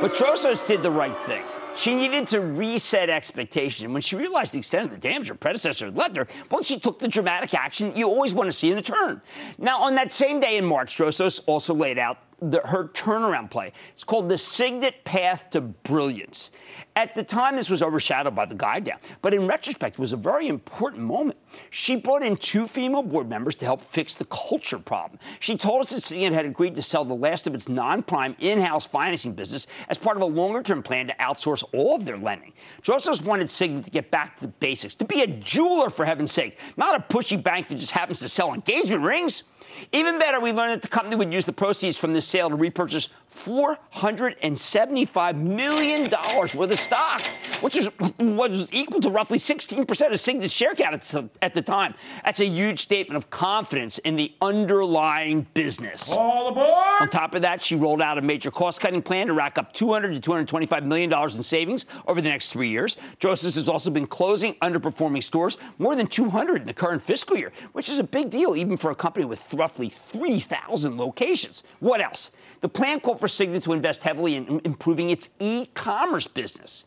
[0.00, 1.42] But Drosos did the right thing.
[1.76, 3.92] She needed to reset expectations.
[3.92, 6.80] When she realized the extent of the damage her predecessor had left her, well, she
[6.80, 9.20] took the dramatic action you always want to see in a turn.
[9.58, 13.72] Now, on that same day in March, Drosos also laid out the, her turnaround play.
[13.92, 16.50] It's called the Signet Path to Brilliance.
[16.96, 20.12] At the time, this was overshadowed by the guide down, but in retrospect, it was
[20.12, 21.37] a very important moment.
[21.70, 25.18] She brought in two female board members to help fix the culture problem.
[25.40, 28.86] She told us that Signet had agreed to sell the last of its non-prime in-house
[28.86, 32.52] financing business as part of a longer-term plan to outsource all of their lending.
[32.82, 36.32] Drosos wanted Signet to get back to the basics, to be a jeweler for heaven's
[36.32, 39.44] sake, not a pushy bank that just happens to sell engagement rings.
[39.92, 42.56] Even better, we learned that the company would use the proceeds from this sale to
[42.56, 47.22] repurchase $475 million worth of stock,
[47.60, 51.94] which is, was equal to roughly 16% of Signet's share count at the time.
[52.24, 56.12] That's a huge statement of confidence in the underlying business.
[56.12, 56.86] All aboard!
[57.00, 60.14] On top of that, she rolled out a major cost-cutting plan to rack up 200
[60.14, 62.96] to 225 million dollars in savings over the next three years.
[63.20, 67.52] Drosos has also been closing underperforming stores, more than 200 in the current fiscal year,
[67.72, 71.62] which is a big deal even for a company with roughly 3,000 locations.
[71.80, 72.30] What else?
[72.60, 76.86] The plan called for Signet to invest heavily in improving its e-commerce business.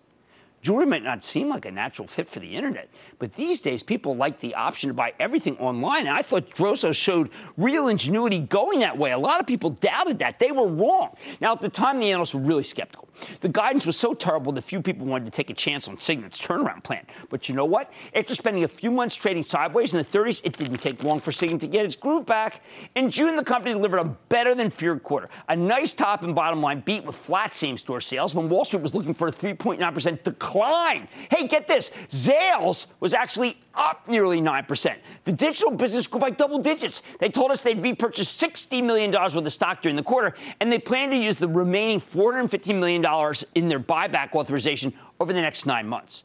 [0.62, 4.16] Jewelry might not seem like a natural fit for the internet, but these days people
[4.16, 6.02] like the option to buy everything online.
[6.02, 9.12] And I thought Drosos showed real ingenuity going that way.
[9.12, 10.38] A lot of people doubted that.
[10.38, 11.16] They were wrong.
[11.40, 13.10] Now, at the time, the analysts were really skeptical.
[13.42, 16.40] The guidance was so terrible that few people wanted to take a chance on Signet's
[16.40, 17.06] turnaround plan.
[17.30, 17.92] But you know what?
[18.14, 21.32] After spending a few months trading sideways in the 30s, it didn't take long for
[21.32, 22.62] Signet to get its groove back.
[22.96, 26.62] In June, the company delivered a better than feared quarter, a nice top and bottom
[26.62, 30.24] line beat with flat same store sales when Wall Street was looking for a 3.9%
[30.24, 31.08] decline decline.
[31.30, 34.96] Hey, get this Zales was actually up nearly 9%.
[35.24, 37.02] The digital business grew by double digits.
[37.20, 40.80] They told us they'd repurchase $60 million worth of stock during the quarter, and they
[40.80, 45.88] plan to use the remaining $415 million in their buyback authorization over the next nine
[45.88, 46.24] months.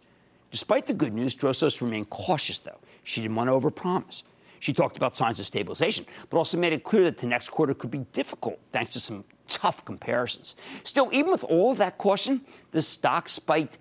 [0.50, 2.78] Despite the good news, Drosos remained cautious, though.
[3.04, 4.24] She didn't want to overpromise.
[4.58, 7.74] She talked about signs of stabilization, but also made it clear that the next quarter
[7.74, 10.56] could be difficult thanks to some tough comparisons.
[10.82, 12.40] Still, even with all of that caution,
[12.72, 13.78] the stock spiked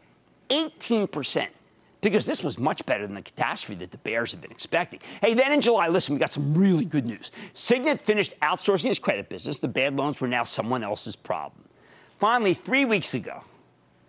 [0.50, 1.48] 18%
[2.02, 5.00] because this was much better than the catastrophe that the Bears had been expecting.
[5.22, 7.32] Hey, then in July, listen, we got some really good news.
[7.56, 9.58] Signet finished outsourcing its credit business.
[9.58, 11.64] The bad loans were now someone else's problem.
[12.20, 13.44] Finally, three weeks ago,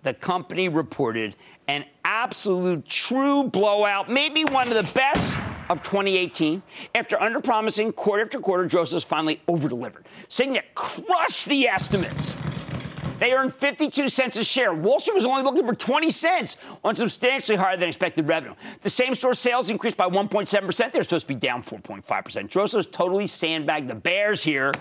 [0.03, 1.37] the company reported
[1.69, 6.63] an absolute true blowout, maybe one of the best of 2018.
[6.95, 10.05] After underpromising quarter after quarter, Drosos finally overdelivered.
[10.29, 12.37] Signet crushed the estimates.
[13.19, 14.75] They earned 52 cents a share.
[14.75, 18.55] Wall Street was only looking for 20 cents on substantially higher than expected revenue.
[18.83, 20.93] The same store sales increased by 1.7%.
[20.93, 22.05] They're supposed to be down 4.5%.
[22.05, 24.73] Drosos totally sandbagged the Bears here.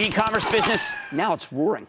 [0.00, 1.86] E commerce business, now it's roaring.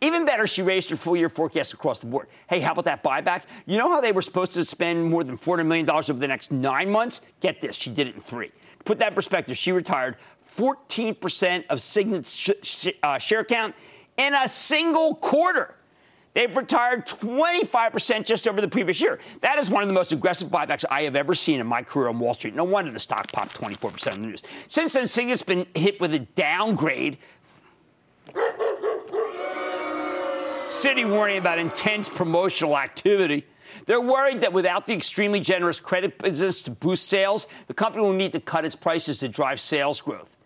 [0.00, 2.28] Even better, she raised her full year forecast across the board.
[2.46, 3.44] Hey, how about that buyback?
[3.64, 6.52] You know how they were supposed to spend more than $400 million over the next
[6.52, 7.22] nine months?
[7.40, 8.48] Get this, she did it in three.
[8.48, 10.16] To put that in perspective, she retired
[10.56, 13.74] 14% of Signet's sh- sh- uh, share count
[14.16, 15.74] in a single quarter.
[16.34, 19.20] They've retired 25% just over the previous year.
[19.40, 22.08] That is one of the most aggressive buybacks I have ever seen in my career
[22.08, 22.56] on Wall Street.
[22.56, 24.42] No wonder the stock popped 24% in the news.
[24.66, 27.18] Since then, Signet's been hit with a downgrade
[30.66, 33.44] Citi warning about intense promotional activity.
[33.86, 38.14] They're worried that without the extremely generous credit business to boost sales, the company will
[38.14, 40.36] need to cut its prices to drive sales growth.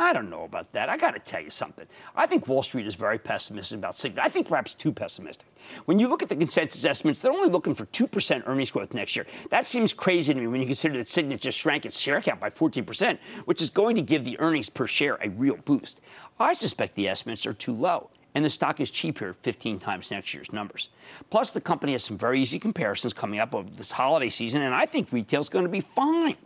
[0.00, 0.88] I don't know about that.
[0.88, 1.86] I got to tell you something.
[2.16, 4.24] I think Wall Street is very pessimistic about Signet.
[4.24, 5.46] I think perhaps too pessimistic.
[5.84, 9.14] When you look at the consensus estimates, they're only looking for 2% earnings growth next
[9.14, 9.26] year.
[9.50, 12.40] That seems crazy to me when you consider that Signet just shrank its share count
[12.40, 16.00] by 14%, which is going to give the earnings per share a real boost.
[16.38, 20.10] I suspect the estimates are too low and the stock is cheap here 15 times
[20.10, 20.88] next year's numbers.
[21.28, 24.74] Plus, the company has some very easy comparisons coming up over this holiday season, and
[24.74, 26.36] I think retail is going to be fine.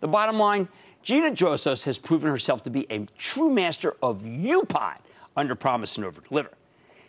[0.00, 0.68] The bottom line
[1.06, 4.96] Gina Drosos has proven herself to be a true master of UPOD,
[5.36, 6.50] under promise and over deliver.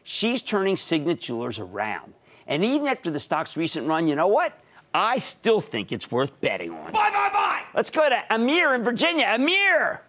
[0.03, 2.13] She's turning Signet Jewelers around.
[2.45, 4.53] And even after the stock's recent run, you know what?
[4.93, 6.91] I still think it's worth betting on.
[6.91, 7.63] Bye, bye, bye.
[7.73, 9.25] Let's go to Amir in Virginia.
[9.33, 10.03] Amir!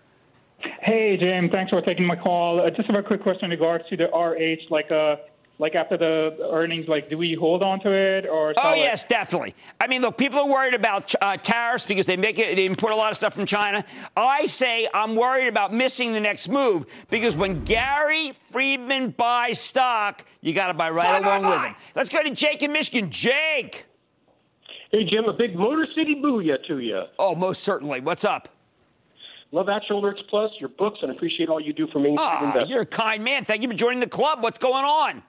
[0.82, 1.48] Hey, Jim.
[1.48, 2.60] Thanks for taking my call.
[2.60, 4.70] Uh, just have a quick question in regards to the RH.
[4.70, 5.16] Like, uh,
[5.58, 8.54] like after the earnings, like, do we hold on to it or?
[8.56, 9.08] Oh yes, it?
[9.08, 9.54] definitely.
[9.80, 12.92] I mean, look, people are worried about uh, tariffs because they make it, they import
[12.92, 13.84] a lot of stuff from China.
[14.16, 20.24] I say I'm worried about missing the next move because when Gary Friedman buys stock,
[20.40, 21.74] you got to buy right buy, along buy, with him.
[21.96, 23.10] Let's go to Jake in Michigan.
[23.10, 23.86] Jake.
[24.92, 27.02] Hey Jim, a big Motor City booyah to you.
[27.18, 28.00] Oh, most certainly.
[28.00, 28.48] What's up?
[29.50, 32.10] Love Action Alerts Plus, your books, and appreciate all you do for me.
[32.10, 33.44] Street Ah, you're a kind man.
[33.44, 34.42] Thank you for joining the club.
[34.42, 35.22] What's going on?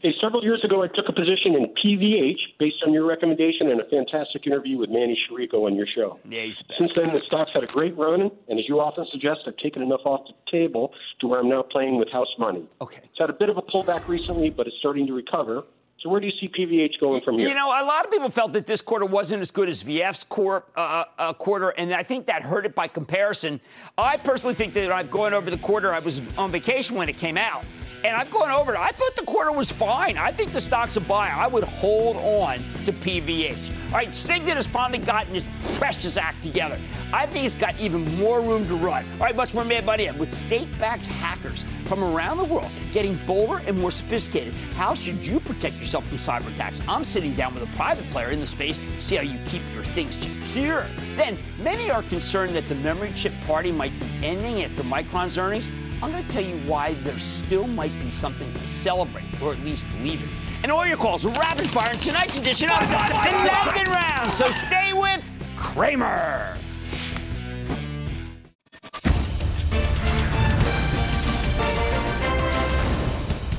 [0.00, 3.80] Hey, several years ago, I took a position in PVH based on your recommendation and
[3.80, 6.20] a fantastic interview with Manny Chirico on your show.
[6.28, 6.52] Yeah.
[6.78, 9.82] Since then, the stock's had a great run, and as you often suggest, I've taken
[9.82, 12.64] enough off the table to where I'm now playing with house money.
[12.80, 13.00] Okay.
[13.02, 15.64] It's had a bit of a pullback recently, but it's starting to recover.
[16.00, 17.48] So where do you see PVH going from here?
[17.48, 20.22] You know, a lot of people felt that this quarter wasn't as good as VF's
[20.22, 23.60] core, uh, uh, quarter, and I think that hurt it by comparison.
[23.96, 25.92] I personally think that I've gone over the quarter.
[25.92, 27.64] I was on vacation when it came out,
[28.04, 28.78] and I've gone over it.
[28.78, 30.16] I thought the quarter was fine.
[30.16, 31.30] I think the stock's a buy.
[31.30, 33.72] I would hold on to PVH.
[33.88, 36.78] All right, Signet has finally gotten his precious act together.
[37.12, 39.04] I think it's got even more room to run.
[39.14, 43.62] All right, much more mad money with state-backed hackers from around the world getting bolder
[43.66, 44.54] and more sophisticated.
[44.74, 46.80] How should you protect yourself from cyber attacks?
[46.86, 49.62] I'm sitting down with a private player in the space to see how you keep
[49.74, 50.86] your things secure.
[51.16, 55.68] Then, many are concerned that the memory chip party might be ending after Micron's earnings.
[56.02, 59.58] I'm going to tell you why there still might be something to celebrate, or at
[59.60, 60.28] least believe it.
[60.62, 64.30] And all your calls are rapid fire in tonight's edition of Second Round.
[64.30, 66.56] So stay with Cramer.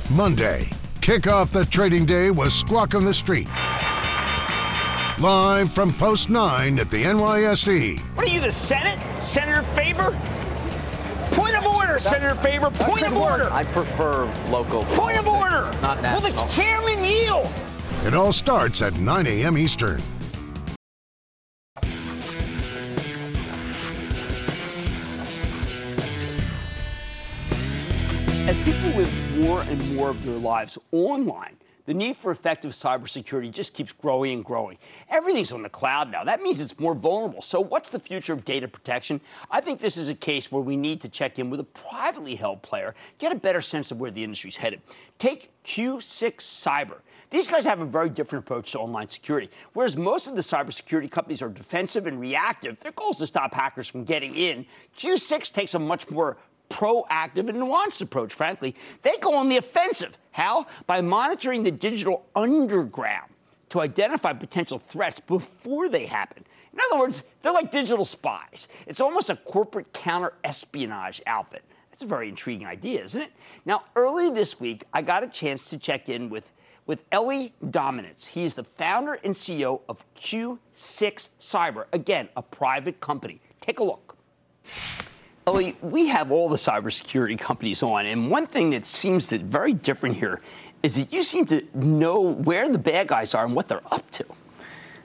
[0.09, 0.69] Monday,
[1.09, 3.47] kick off the trading day was Squawk on the Street.
[5.19, 7.97] Live from Post 9 at the NYSE.
[8.15, 8.99] What are you, the Senate?
[9.19, 10.15] Senator Faber?
[11.31, 12.69] Point of order, Senator Faber.
[12.69, 13.51] Point of order.
[13.51, 14.83] I prefer local.
[14.83, 15.71] Point of order.
[15.81, 16.45] Not Will national.
[16.45, 17.49] the chairman yield?
[18.05, 19.57] It all starts at 9 a.m.
[19.57, 19.99] Eastern.
[29.69, 31.55] And more of their lives online,
[31.85, 34.79] the need for effective cybersecurity just keeps growing and growing.
[35.09, 36.23] Everything's on the cloud now.
[36.23, 37.43] That means it's more vulnerable.
[37.43, 39.21] So, what's the future of data protection?
[39.51, 42.33] I think this is a case where we need to check in with a privately
[42.33, 44.81] held player, get a better sense of where the industry's headed.
[45.19, 46.97] Take Q6 Cyber.
[47.29, 49.51] These guys have a very different approach to online security.
[49.73, 53.53] Whereas most of the cybersecurity companies are defensive and reactive, their goal is to stop
[53.53, 54.65] hackers from getting in.
[54.97, 56.37] Q6 takes a much more
[56.69, 58.75] proactive and nuanced approach, frankly.
[59.01, 60.17] They go on the offensive.
[60.31, 60.67] How?
[60.87, 63.31] By monitoring the digital underground
[63.69, 66.43] to identify potential threats before they happen.
[66.73, 68.67] In other words, they're like digital spies.
[68.87, 71.63] It's almost a corporate counter espionage outfit.
[71.91, 73.31] That's a very intriguing idea, isn't it?
[73.65, 76.51] Now, early this week, I got a chance to check in with,
[76.85, 78.25] with Eli Dominitz.
[78.27, 83.41] He is the founder and CEO of Q6 Cyber, again, a private company.
[83.59, 84.15] Take a look.
[85.49, 89.73] Eli, we have all the cybersecurity companies on, and one thing that seems to very
[89.73, 90.41] different here
[90.83, 94.09] is that you seem to know where the bad guys are and what they're up
[94.11, 94.25] to.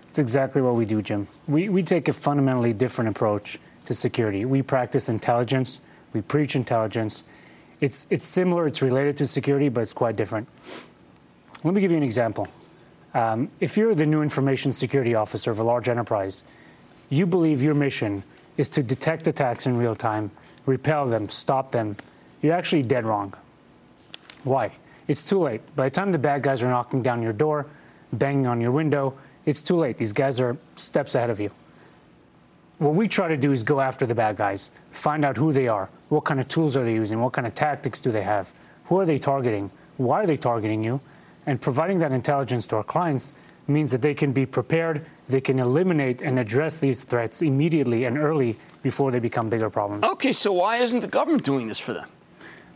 [0.07, 1.26] That's exactly what we do, Jim.
[1.48, 4.44] We, we take a fundamentally different approach to security.
[4.44, 5.80] We practice intelligence,
[6.12, 7.24] we preach intelligence.
[7.80, 10.48] It's, it's similar, it's related to security, but it's quite different.
[11.64, 12.48] Let me give you an example.
[13.14, 16.44] Um, if you're the new information security officer of a large enterprise,
[17.09, 18.24] you believe your mission
[18.57, 20.31] is to detect attacks in real time,
[20.67, 21.97] repel them, stop them,
[22.43, 23.35] you're actually dead wrong.
[24.45, 24.73] Why?
[25.09, 25.62] It's too late.
[25.77, 27.67] By the time the bad guys are knocking down your door,
[28.12, 29.14] banging on your window,
[29.47, 29.99] it's too late.
[29.99, 31.51] These guys are steps ahead of you.
[32.79, 35.69] What we try to do is go after the bad guys, find out who they
[35.69, 38.53] are, what kind of tools are they using, what kind of tactics do they have,
[38.87, 41.01] who are they targeting, why are they targeting you,
[41.47, 43.33] and providing that intelligence to our clients
[43.69, 48.19] means that they can be prepared, they can eliminate and address these threats immediately and
[48.19, 50.05] early before they become bigger problems.
[50.05, 52.09] Okay, so why isn't the government doing this for them?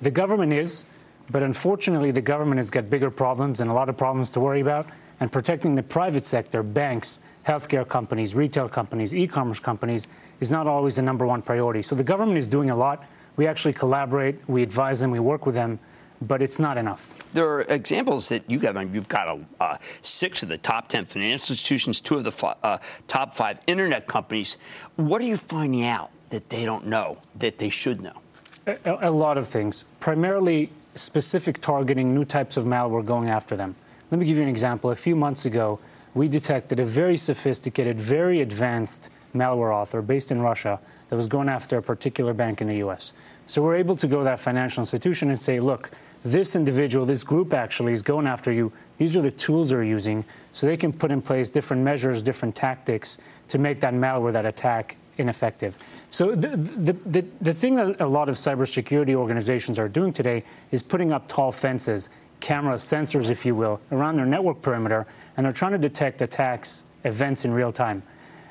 [0.00, 0.84] The government is,
[1.30, 4.60] but unfortunately, the government has got bigger problems and a lot of problems to worry
[4.60, 4.86] about.
[5.20, 10.06] And protecting the private sector, banks, healthcare companies, retail companies, e commerce companies,
[10.40, 11.82] is not always the number one priority.
[11.82, 13.04] So the government is doing a lot.
[13.36, 15.80] We actually collaborate, we advise them, we work with them
[16.20, 17.14] but it's not enough.
[17.32, 18.76] There are examples that you got.
[18.76, 22.24] I mean, you've got a, uh, six of the top 10 financial institutions, two of
[22.24, 24.56] the fi- uh, top five internet companies.
[24.96, 28.20] What are you finding out that they don't know that they should know?
[28.66, 29.84] A, a lot of things.
[30.00, 33.76] Primarily specific targeting, new types of malware going after them.
[34.10, 34.90] Let me give you an example.
[34.90, 35.78] A few months ago,
[36.14, 41.48] we detected a very sophisticated, very advanced malware author based in Russia that was going
[41.48, 43.12] after a particular bank in the US.
[43.46, 45.90] So we're able to go to that financial institution and say, look,
[46.24, 48.72] this individual, this group actually is going after you.
[48.98, 50.24] These are the tools they're using.
[50.52, 54.46] So they can put in place different measures, different tactics to make that malware, that
[54.46, 55.78] attack, ineffective.
[56.10, 60.44] So the, the, the, the thing that a lot of cybersecurity organizations are doing today
[60.70, 62.08] is putting up tall fences,
[62.40, 66.84] cameras, sensors, if you will, around their network perimeter, and they're trying to detect attacks,
[67.04, 68.02] events in real time.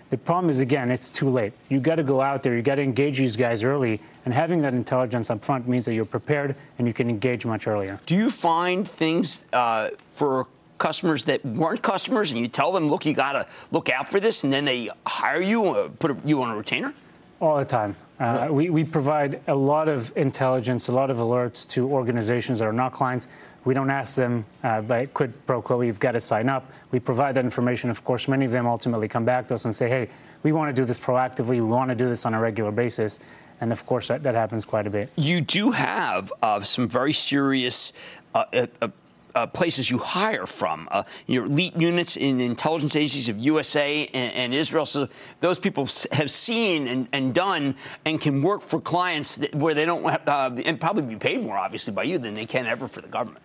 [0.09, 1.51] The problem is, again, it's too late.
[1.67, 4.61] You got to go out there, you got to engage these guys early, and having
[4.61, 7.97] that intelligence up front means that you're prepared and you can engage much earlier.
[8.05, 10.47] Do you find things uh, for
[10.79, 14.19] customers that weren't customers, and you tell them, look, you got to look out for
[14.19, 16.93] this, and then they hire you, uh, put a, you on a retainer?
[17.39, 17.95] All the time.
[18.19, 22.65] Uh, we, we provide a lot of intelligence, a lot of alerts to organizations that
[22.65, 23.29] are not clients.
[23.63, 26.69] We don't ask them uh, by quid pro quo, you've got to sign up.
[26.91, 27.89] We provide that information.
[27.89, 30.09] Of course, many of them ultimately come back to us and say, hey,
[30.43, 31.51] we want to do this proactively.
[31.51, 33.21] We want to do this on a regular basis.
[33.59, 35.09] And of course, that, that happens quite a bit.
[35.15, 37.93] You do have uh, some very serious
[38.35, 38.87] uh, uh, uh,
[39.33, 44.33] uh places you hire from, uh, your elite units in intelligence agencies of USA and,
[44.33, 44.85] and Israel.
[44.85, 45.09] So
[45.41, 50.03] those people have seen and, and, done and can work for clients where they don't
[50.03, 53.07] have, and probably be paid more, obviously, by you than they can ever for the
[53.07, 53.43] government.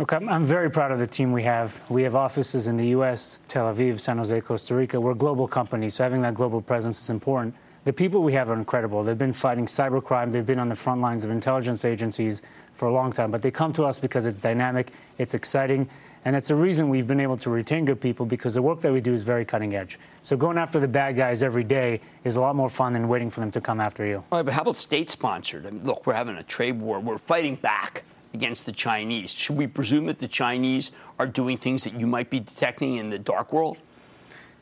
[0.00, 1.78] Okay, I'm very proud of the team we have.
[1.90, 4.98] We have offices in the U.S., Tel Aviv, San Jose, Costa Rica.
[4.98, 7.54] We're a global company, so having that global presence is important.
[7.84, 9.02] The people we have are incredible.
[9.02, 10.32] They've been fighting cybercrime.
[10.32, 12.42] They've been on the front lines of intelligence agencies
[12.74, 13.30] for a long time.
[13.30, 15.88] But they come to us because it's dynamic, it's exciting,
[16.26, 18.92] and it's a reason we've been able to retain good people because the work that
[18.92, 19.98] we do is very cutting edge.
[20.22, 23.30] So going after the bad guys every day is a lot more fun than waiting
[23.30, 24.22] for them to come after you.
[24.30, 25.66] All right, but how about state sponsored?
[25.66, 27.00] I mean, look, we're having a trade war.
[27.00, 29.32] We're fighting back against the Chinese.
[29.32, 33.08] Should we presume that the Chinese are doing things that you might be detecting in
[33.08, 33.78] the dark world?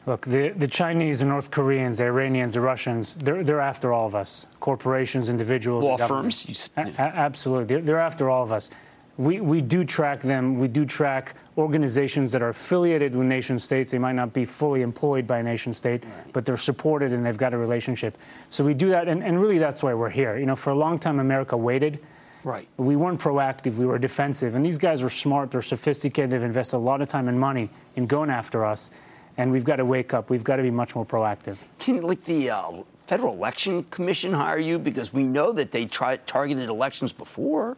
[0.09, 4.06] Look, the, the Chinese, the North Koreans, the Iranians, the Russians, they're, they're after all
[4.06, 6.70] of us corporations, individuals, law firms.
[6.78, 7.66] A- absolutely.
[7.66, 8.70] They're, they're after all of us.
[9.18, 10.54] We, we do track them.
[10.54, 13.90] We do track organizations that are affiliated with nation states.
[13.90, 17.36] They might not be fully employed by a nation state, but they're supported and they've
[17.36, 18.16] got a relationship.
[18.48, 20.38] So we do that, and, and really that's why we're here.
[20.38, 22.00] You know, for a long time, America waited
[22.44, 22.68] Right.
[22.76, 23.74] We weren't proactive.
[23.74, 24.54] We were defensive.
[24.54, 25.50] And these guys are smart.
[25.50, 26.30] They're sophisticated.
[26.30, 28.90] They've invested a lot of time and money in going after us.
[29.39, 30.30] And we've got to wake up.
[30.30, 31.59] We've got to be much more proactive.
[31.78, 32.72] Can like the uh,
[33.07, 37.76] Federal Election Commission hire you because we know that they tried targeted elections before?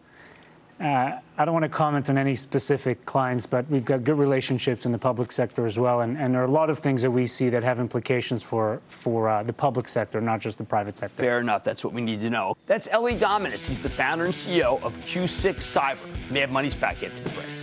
[0.81, 4.87] Uh, I don't want to comment on any specific clients, but we've got good relationships
[4.87, 7.11] in the public sector as well, and, and there are a lot of things that
[7.11, 10.97] we see that have implications for for uh, the public sector, not just the private
[10.97, 11.23] sector.
[11.23, 11.65] Fair enough.
[11.65, 12.57] That's what we need to know.
[12.65, 13.67] That's Eli Dominitz.
[13.67, 16.31] He's the founder and CEO of Q6 Cyber.
[16.31, 17.60] Mad Money's back after the break.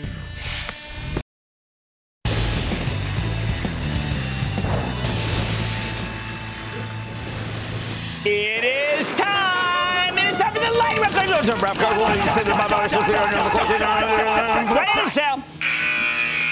[8.29, 10.17] It is time.
[10.17, 11.15] It is time for the lightning round.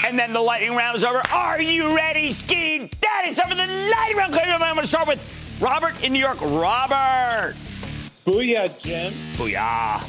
[0.06, 1.20] And then the lightning round is over.
[1.30, 2.90] Are you ready, Ski?
[3.24, 4.34] It's time for the lightning round.
[4.34, 5.20] I'm going to start with
[5.60, 6.40] Robert in New York.
[6.40, 7.54] Robert.
[8.24, 9.12] Booyah, Jim.
[9.36, 10.00] Booyah.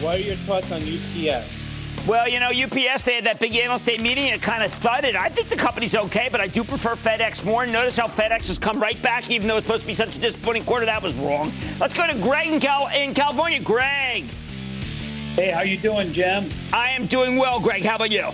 [0.00, 1.61] What are your thoughts on UPS?
[2.06, 4.72] Well, you know, UPS, they had that big analyst day meeting and it kind of
[4.72, 5.14] thudded.
[5.14, 7.64] I think the company's okay, but I do prefer FedEx more.
[7.64, 10.18] Notice how FedEx has come right back, even though it's supposed to be such a
[10.18, 10.84] disappointing quarter.
[10.84, 11.52] That was wrong.
[11.78, 13.60] Let's go to Greg in, Cal- in California.
[13.60, 14.24] Greg.
[15.34, 16.50] Hey, how you doing, Jim?
[16.72, 17.84] I am doing well, Greg.
[17.84, 18.28] How about you?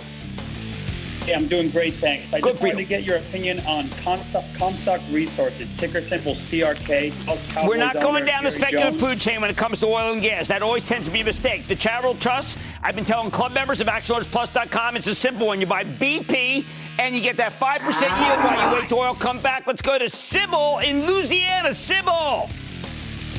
[1.29, 2.33] Yeah, I'm doing great, thanks.
[2.33, 2.85] I Good just for wanted you.
[2.85, 7.67] to get your opinion on Comstock, Comstock Resources, ticker symbol CRK.
[7.67, 9.13] We're not going down the speculative Jones.
[9.13, 10.47] food chain when it comes to oil and gas.
[10.47, 11.67] That always tends to be a mistake.
[11.67, 15.61] The charitable trust, I've been telling club members of ActionAlertsPlus.com, it's a simple one.
[15.61, 16.65] You buy BP
[16.97, 19.67] and you get that 5% yield while you wait till oil come back.
[19.67, 21.75] Let's go to Sybil in Louisiana.
[21.75, 22.49] Sybil.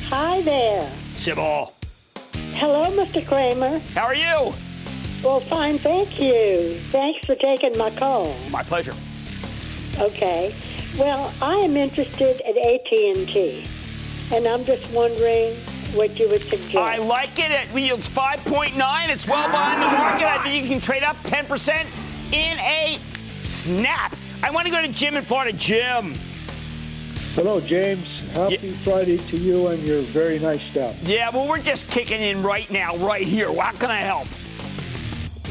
[0.05, 0.89] Hi there.
[1.15, 1.73] Sybil.
[2.53, 3.27] Hello, Mr.
[3.27, 3.79] Cramer.
[3.93, 4.53] How are you?
[5.23, 6.79] Well, fine, thank you.
[6.89, 8.35] Thanks for taking my call.
[8.49, 8.93] My pleasure.
[9.99, 10.53] Okay.
[10.97, 13.67] Well, I am interested at AT&T,
[14.33, 15.55] and I'm just wondering
[15.93, 16.75] what you would suggest.
[16.75, 17.51] I like it.
[17.51, 19.09] It yields 5.9.
[19.09, 20.27] It's well behind the market.
[20.27, 22.97] I think you can trade up 10% in a
[23.41, 24.15] snap.
[24.41, 25.55] I want to go to Jim in Florida.
[25.55, 26.15] Jim.
[27.35, 28.33] Hello, James.
[28.33, 30.99] Happy Friday to you and your very nice staff.
[31.03, 33.53] Yeah, well, we're just kicking in right now, right here.
[33.53, 34.27] How can I help?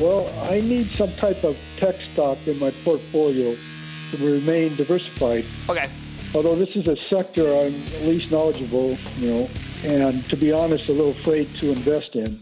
[0.00, 3.54] Well, I need some type of tech stock in my portfolio
[4.10, 5.44] to remain diversified.
[5.68, 5.90] Okay.
[6.34, 7.74] Although this is a sector I'm
[8.08, 9.50] least knowledgeable, you know,
[9.84, 12.38] and to be honest, a little afraid to invest in.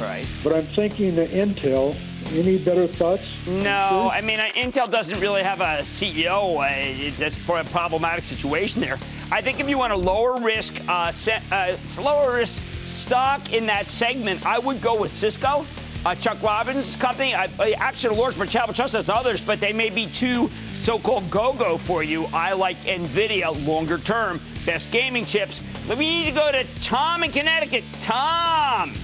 [0.00, 0.26] Right.
[0.42, 1.94] But I'm thinking that Intel.
[2.34, 3.46] Any better thoughts?
[3.46, 6.58] No, I mean, Intel doesn't really have a CEO.
[6.58, 8.98] Uh, that's a problematic situation there.
[9.30, 13.66] I think if you want a lower risk, uh, se- uh, lower risk stock in
[13.66, 15.64] that segment, I would go with Cisco.
[16.06, 19.90] Uh, Chuck Robbins' company, I, I actually, Lawrence Charitable Trust has others, but they may
[19.90, 22.26] be too so-called go-go for you.
[22.32, 25.64] I like Nvidia longer term, best gaming chips.
[25.88, 27.82] We need to go to Tom in Connecticut.
[28.02, 28.94] Tom.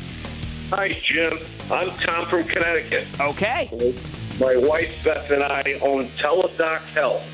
[0.70, 1.36] Hi, Jim.
[1.72, 3.04] I'm Tom from Connecticut.
[3.18, 3.68] Okay.
[4.38, 7.24] My wife Beth and I own Teladoc Health.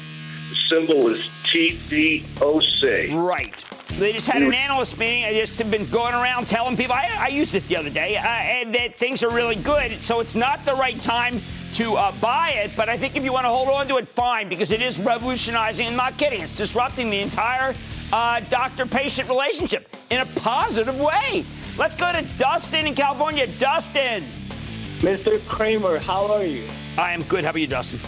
[0.48, 3.12] The symbol is TDOC.
[3.22, 3.67] Right.
[3.96, 5.24] They just had an analyst meeting.
[5.24, 6.94] I just have been going around telling people.
[6.94, 10.00] I, I used it the other day, uh, and that things are really good.
[10.02, 11.40] So it's not the right time
[11.74, 12.70] to uh, buy it.
[12.76, 15.00] But I think if you want to hold on to it, fine, because it is
[15.00, 15.88] revolutionizing.
[15.88, 16.40] I'm not kidding.
[16.40, 17.74] It's disrupting the entire
[18.12, 21.44] uh, doctor-patient relationship in a positive way.
[21.76, 23.46] Let's go to Dustin in California.
[23.58, 24.22] Dustin.
[25.00, 25.44] Mr.
[25.48, 26.66] Cramer, how are you?
[26.96, 27.44] I am good.
[27.44, 28.00] How about you, Dustin?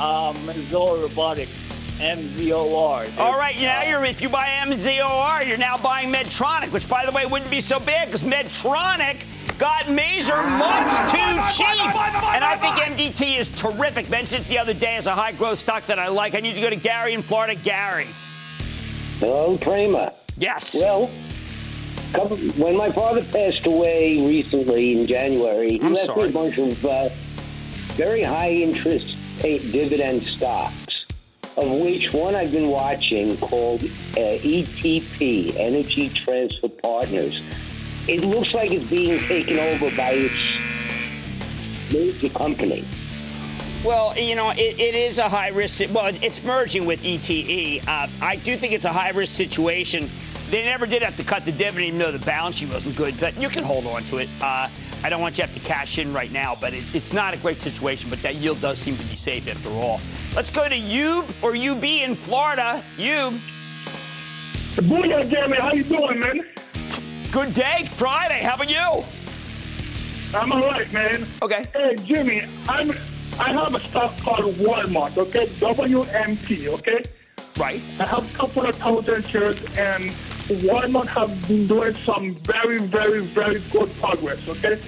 [0.00, 1.63] Um, Mazor Robotics,
[1.98, 3.18] MZOR.
[3.18, 7.12] All right, now you're if you buy MZOR, you're now buying Medtronic, which by the
[7.12, 9.24] way wouldn't be so bad because Medtronic
[9.58, 11.78] got Mazor much too cheap.
[11.78, 14.10] And I think MDT is terrific.
[14.10, 16.34] Mentioned it the other day as a high growth stock that I like.
[16.34, 17.54] I need to go to Gary in Florida.
[17.54, 18.08] Gary.
[19.20, 20.10] Hello, Cramer.
[20.36, 20.74] Yes.
[20.74, 21.08] Well,
[22.12, 26.24] couple, when my father passed away recently in January, he I'm left sorry.
[26.24, 27.08] me a bunch of uh,
[27.94, 30.83] very high interest paid dividend stocks,
[31.56, 33.86] of which one I've been watching called uh,
[34.16, 37.40] ETP, Energy Transfer Partners.
[38.08, 42.84] It looks like it's being taken over by its major company.
[43.84, 45.82] Well, you know, it, it is a high risk.
[45.94, 47.86] Well, it's merging with ETE.
[47.86, 50.08] Uh, I do think it's a high risk situation.
[50.50, 53.18] They never did have to cut the dividend, even though the balance sheet wasn't good.
[53.20, 54.28] But you can hold on to it.
[54.40, 54.68] Uh,
[55.04, 57.34] I don't want you to have to cash in right now, but it, it's not
[57.34, 58.08] a great situation.
[58.08, 60.00] But that yield does seem to be safe after all.
[60.34, 62.82] Let's go to UB or UB in Florida.
[62.98, 63.34] UB.
[64.80, 65.58] Booyah, Jeremy.
[65.58, 66.46] How you doing, man?
[67.30, 67.86] Good day.
[67.90, 68.42] Friday.
[68.42, 69.04] How about you?
[70.34, 71.26] I'm all right, man.
[71.42, 71.66] Okay.
[71.74, 72.92] Hey, Jimmy, I'm.
[73.38, 75.18] I have a stock called Walmart.
[75.18, 76.68] Okay, WMT.
[76.78, 77.04] Okay.
[77.58, 77.82] Right.
[78.00, 80.04] I have a couple of thousand shares, and
[80.64, 84.48] Walmart have been doing some very, very, very good progress.
[84.48, 84.80] Okay.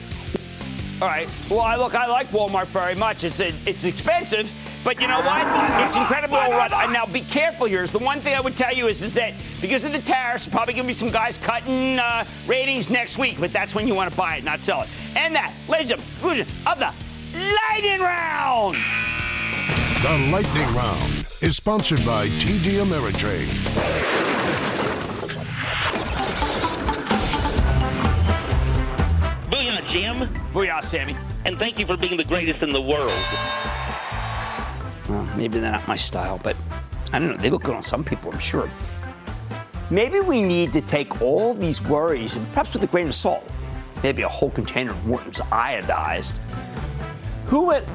[1.03, 1.29] All right.
[1.51, 3.25] Well, I look, I like Walmart very much.
[3.25, 4.51] It's a, it's expensive,
[4.83, 5.43] but you know what?
[5.85, 5.95] It's.
[5.95, 7.83] And now, be careful here.
[7.83, 10.47] Is the one thing I would tell you is, is that because of the tariffs,
[10.47, 13.39] probably going to be some guys cutting uh, ratings next week.
[13.39, 14.89] But that's when you want to buy it, not sell it.
[15.17, 16.93] And that, ladies and gentlemen, of the
[17.73, 18.77] lightning round.
[20.03, 24.76] The Lightning Round is sponsored by TD Ameritrade.
[29.89, 30.29] Jim.
[30.53, 31.17] Booyah, Sammy.
[31.45, 33.13] And thank you for being the greatest in the world.
[35.09, 36.57] Well, maybe they're not my style, but
[37.13, 37.37] I don't know.
[37.37, 38.69] They look good on some people, I'm sure.
[39.91, 43.49] Maybe we need to take all these worries and perhaps with a grain of salt,
[44.03, 46.35] maybe a whole container of Morton's iodized.
[47.47, 47.87] Who it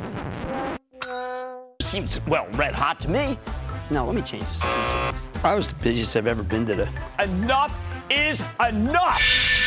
[1.81, 3.37] seems well red hot to me.
[3.89, 4.63] No, let me change this.
[4.63, 5.43] Let me change this.
[5.43, 6.87] I was the busiest I've ever been today.
[7.19, 7.77] Enough
[8.09, 9.61] is enough.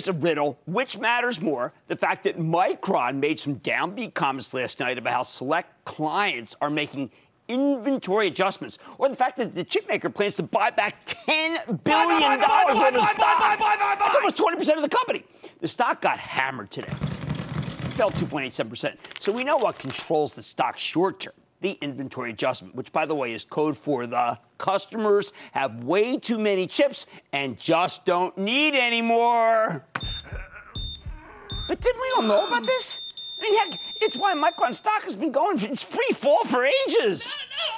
[0.00, 0.58] Here's a riddle.
[0.66, 1.72] Which matters more?
[1.88, 6.70] The fact that Micron made some downbeat comments last night about how select clients are
[6.70, 7.10] making
[7.48, 12.94] inventory adjustments, or the fact that the chipmaker plans to buy back $10 billion worth
[12.94, 13.58] of stock.
[13.58, 15.24] That's almost 20% of the company.
[15.60, 16.92] The stock got hammered today.
[17.96, 18.96] Fell 2.87%.
[19.18, 23.14] So we know what controls the stock short term the inventory adjustment, which, by the
[23.14, 28.74] way, is code for the customers have way too many chips and just don't need
[28.74, 29.84] any more.
[31.68, 33.00] But didn't we all know about this?
[33.38, 37.32] I mean, heck, it's why Micron stock has been going, it's free fall for ages.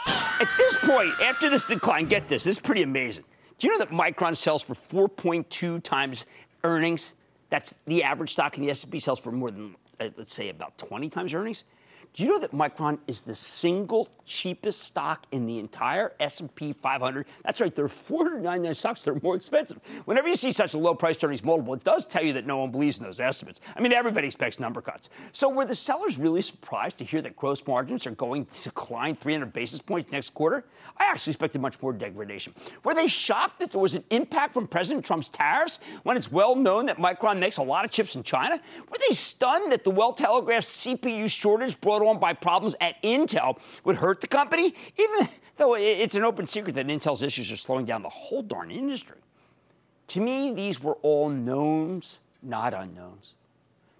[0.06, 3.24] At this point, after this decline, get this, this is pretty amazing.
[3.58, 6.26] Do you know that Micron sells for 4.2 times
[6.64, 7.14] earnings?
[7.50, 10.78] That's the average stock in the S&P sells for more than, uh, let's say, about
[10.78, 11.64] 20 times earnings.
[12.14, 17.26] Do you know that Micron is the single cheapest stock in the entire S&P 500?
[17.42, 19.80] That's right, there are 499 stocks that are more expensive.
[20.04, 22.58] Whenever you see such a low price earnings multiple, it does tell you that no
[22.58, 23.62] one believes in those estimates.
[23.74, 25.08] I mean, everybody expects number cuts.
[25.32, 29.14] So were the sellers really surprised to hear that gross margins are going to decline
[29.14, 30.66] 300 basis points next quarter?
[30.98, 32.52] I actually expected much more degradation.
[32.84, 36.56] Were they shocked that there was an impact from President Trump's tariffs when it's well
[36.56, 38.60] known that Micron makes a lot of chips in China?
[38.90, 43.58] Were they stunned that the well telegraphed CPU shortage brought on by problems at Intel
[43.84, 47.84] would hurt the company, even though it's an open secret that Intel's issues are slowing
[47.84, 49.18] down the whole darn industry.
[50.08, 53.34] To me, these were all knowns, not unknowns.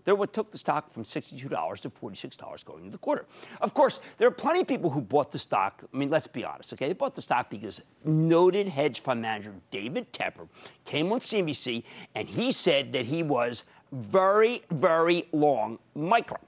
[0.04, 3.24] They're what took the stock from $62 to $46 going into the quarter.
[3.60, 5.82] Of course, there are plenty of people who bought the stock.
[5.92, 6.88] I mean, let's be honest, okay?
[6.88, 10.48] They bought the stock because noted hedge fund manager David Tepper
[10.84, 11.84] came on CNBC
[12.14, 16.40] and he said that he was very, very long Micron.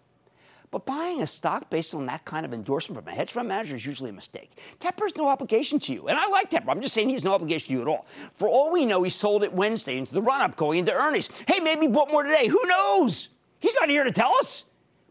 [0.75, 3.77] But buying a stock based on that kind of endorsement from a hedge fund manager
[3.77, 4.51] is usually a mistake.
[4.81, 6.09] Tepper has no obligation to you.
[6.09, 6.69] And I like Tepper.
[6.69, 8.07] I'm just saying he has no obligation to you at all.
[8.39, 11.31] For all we know, he sold it Wednesday into the run up going into earnings.
[11.47, 12.49] Hey, maybe he bought more today.
[12.49, 13.29] Who knows?
[13.61, 14.65] He's not here to tell us.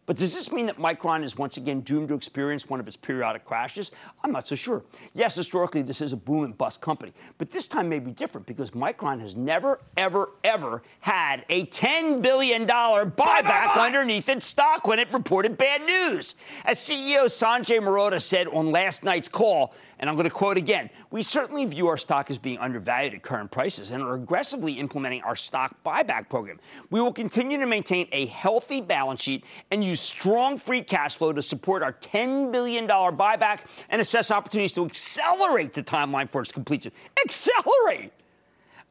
[0.05, 2.97] But does this mean that Micron is once again doomed to experience one of its
[2.97, 3.91] periodic crashes?
[4.23, 4.83] I'm not so sure.
[5.13, 8.45] Yes, historically, this is a boom and bust company, but this time may be different
[8.45, 14.99] because Micron has never, ever, ever had a $10 billion buyback underneath its stock when
[14.99, 16.35] it reported bad news.
[16.65, 19.73] As CEO Sanjay Mehrotra said on last night's call,
[20.03, 23.23] and I'm going to quote again We certainly view our stock as being undervalued at
[23.23, 26.59] current prices and are aggressively implementing our stock buyback program.
[26.89, 31.31] We will continue to maintain a healthy balance sheet and use strong free cash flow
[31.31, 36.51] to support our $10 billion buyback and assess opportunities to accelerate the timeline for its
[36.51, 36.91] completion.
[37.23, 38.11] Accelerate!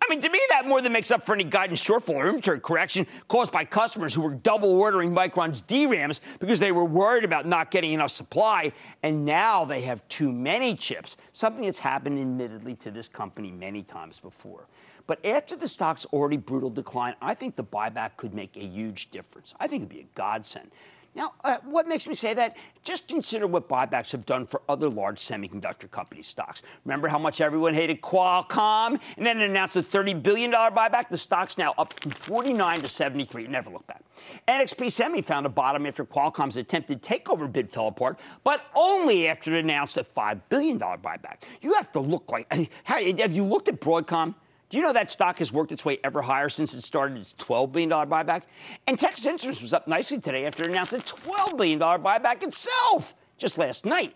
[0.02, 2.58] I mean, to me, that more than makes up for any guidance shortfall or inventory
[2.58, 7.46] correction caused by customers who were double ordering Micron's DRAMs because they were worried about
[7.46, 8.72] not getting enough supply,
[9.04, 13.84] and now they have too many chips, something that's happened admittedly to this company many
[13.84, 14.66] times before.
[15.06, 19.10] But after the stock's already brutal decline, I think the buyback could make a huge
[19.10, 19.54] difference.
[19.60, 20.72] I think it'd be a godsend.
[21.14, 22.56] Now, uh, what makes me say that?
[22.84, 26.62] Just consider what buybacks have done for other large semiconductor company stocks.
[26.84, 31.10] Remember how much everyone hated Qualcomm and then it announced a $30 billion buyback?
[31.10, 33.46] The stock's now up from 49 to 73.
[33.46, 34.02] Never look back.
[34.48, 39.54] NXP Semi found a bottom after Qualcomm's attempted takeover bid fell apart, but only after
[39.54, 41.42] it announced a $5 billion buyback.
[41.60, 42.52] You have to look like.
[42.84, 44.34] Have you looked at Broadcom?
[44.72, 47.34] Do you know that stock has worked its way ever higher since it started its
[47.34, 48.44] $12 billion buyback?
[48.86, 53.14] And Texas Instruments was up nicely today after it announced a $12 billion buyback itself
[53.36, 54.14] just last night.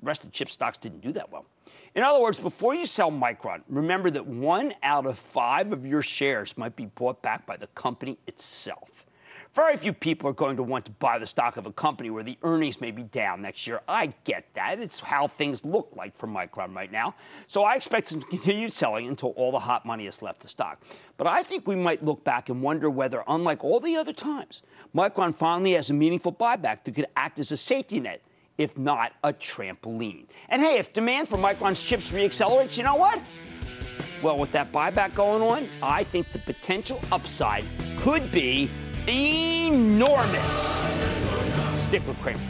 [0.00, 1.46] The rest of the chip stocks didn't do that well.
[1.94, 6.02] In other words, before you sell Micron, remember that one out of five of your
[6.02, 9.06] shares might be bought back by the company itself.
[9.58, 12.22] Very few people are going to want to buy the stock of a company where
[12.22, 13.80] the earnings may be down next year.
[13.88, 14.78] I get that.
[14.78, 17.16] It's how things look like for Micron right now.
[17.48, 20.80] So I expect some continued selling until all the hot money is left to stock.
[21.16, 24.62] But I think we might look back and wonder whether, unlike all the other times,
[24.94, 28.22] Micron finally has a meaningful buyback that could act as a safety net
[28.58, 30.26] if not a trampoline.
[30.50, 33.20] And hey, if demand for Micron's chips reaccelerates, you know what?
[34.22, 37.64] Well, with that buyback going on, I think the potential upside
[37.96, 38.70] could be
[39.08, 40.80] enormous.
[41.72, 42.40] Stick with Cramer.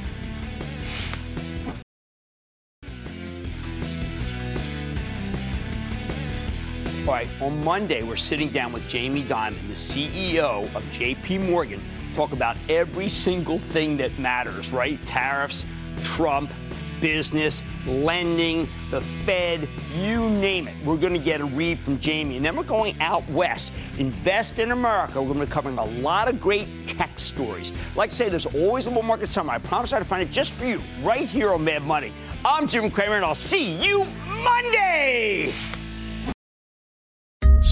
[7.06, 11.80] All right, on Monday, we're sitting down with Jamie Dimon, the CEO of JP Morgan,
[12.14, 14.98] talk about every single thing that matters, right?
[15.06, 15.64] Tariffs,
[16.02, 16.52] Trump,
[17.00, 20.74] business, lending, the Fed, you name it.
[20.84, 22.36] We're going to get a read from Jamie.
[22.36, 23.72] And then we're going out west.
[23.98, 25.20] Invest in America.
[25.20, 27.72] We're going to be covering a lot of great tech stories.
[27.96, 29.52] Like I say, there's always a little market summer.
[29.52, 32.12] I promise I'll find it just for you right here on Mad Money.
[32.44, 35.52] I'm Jim Cramer, and I'll see you Monday.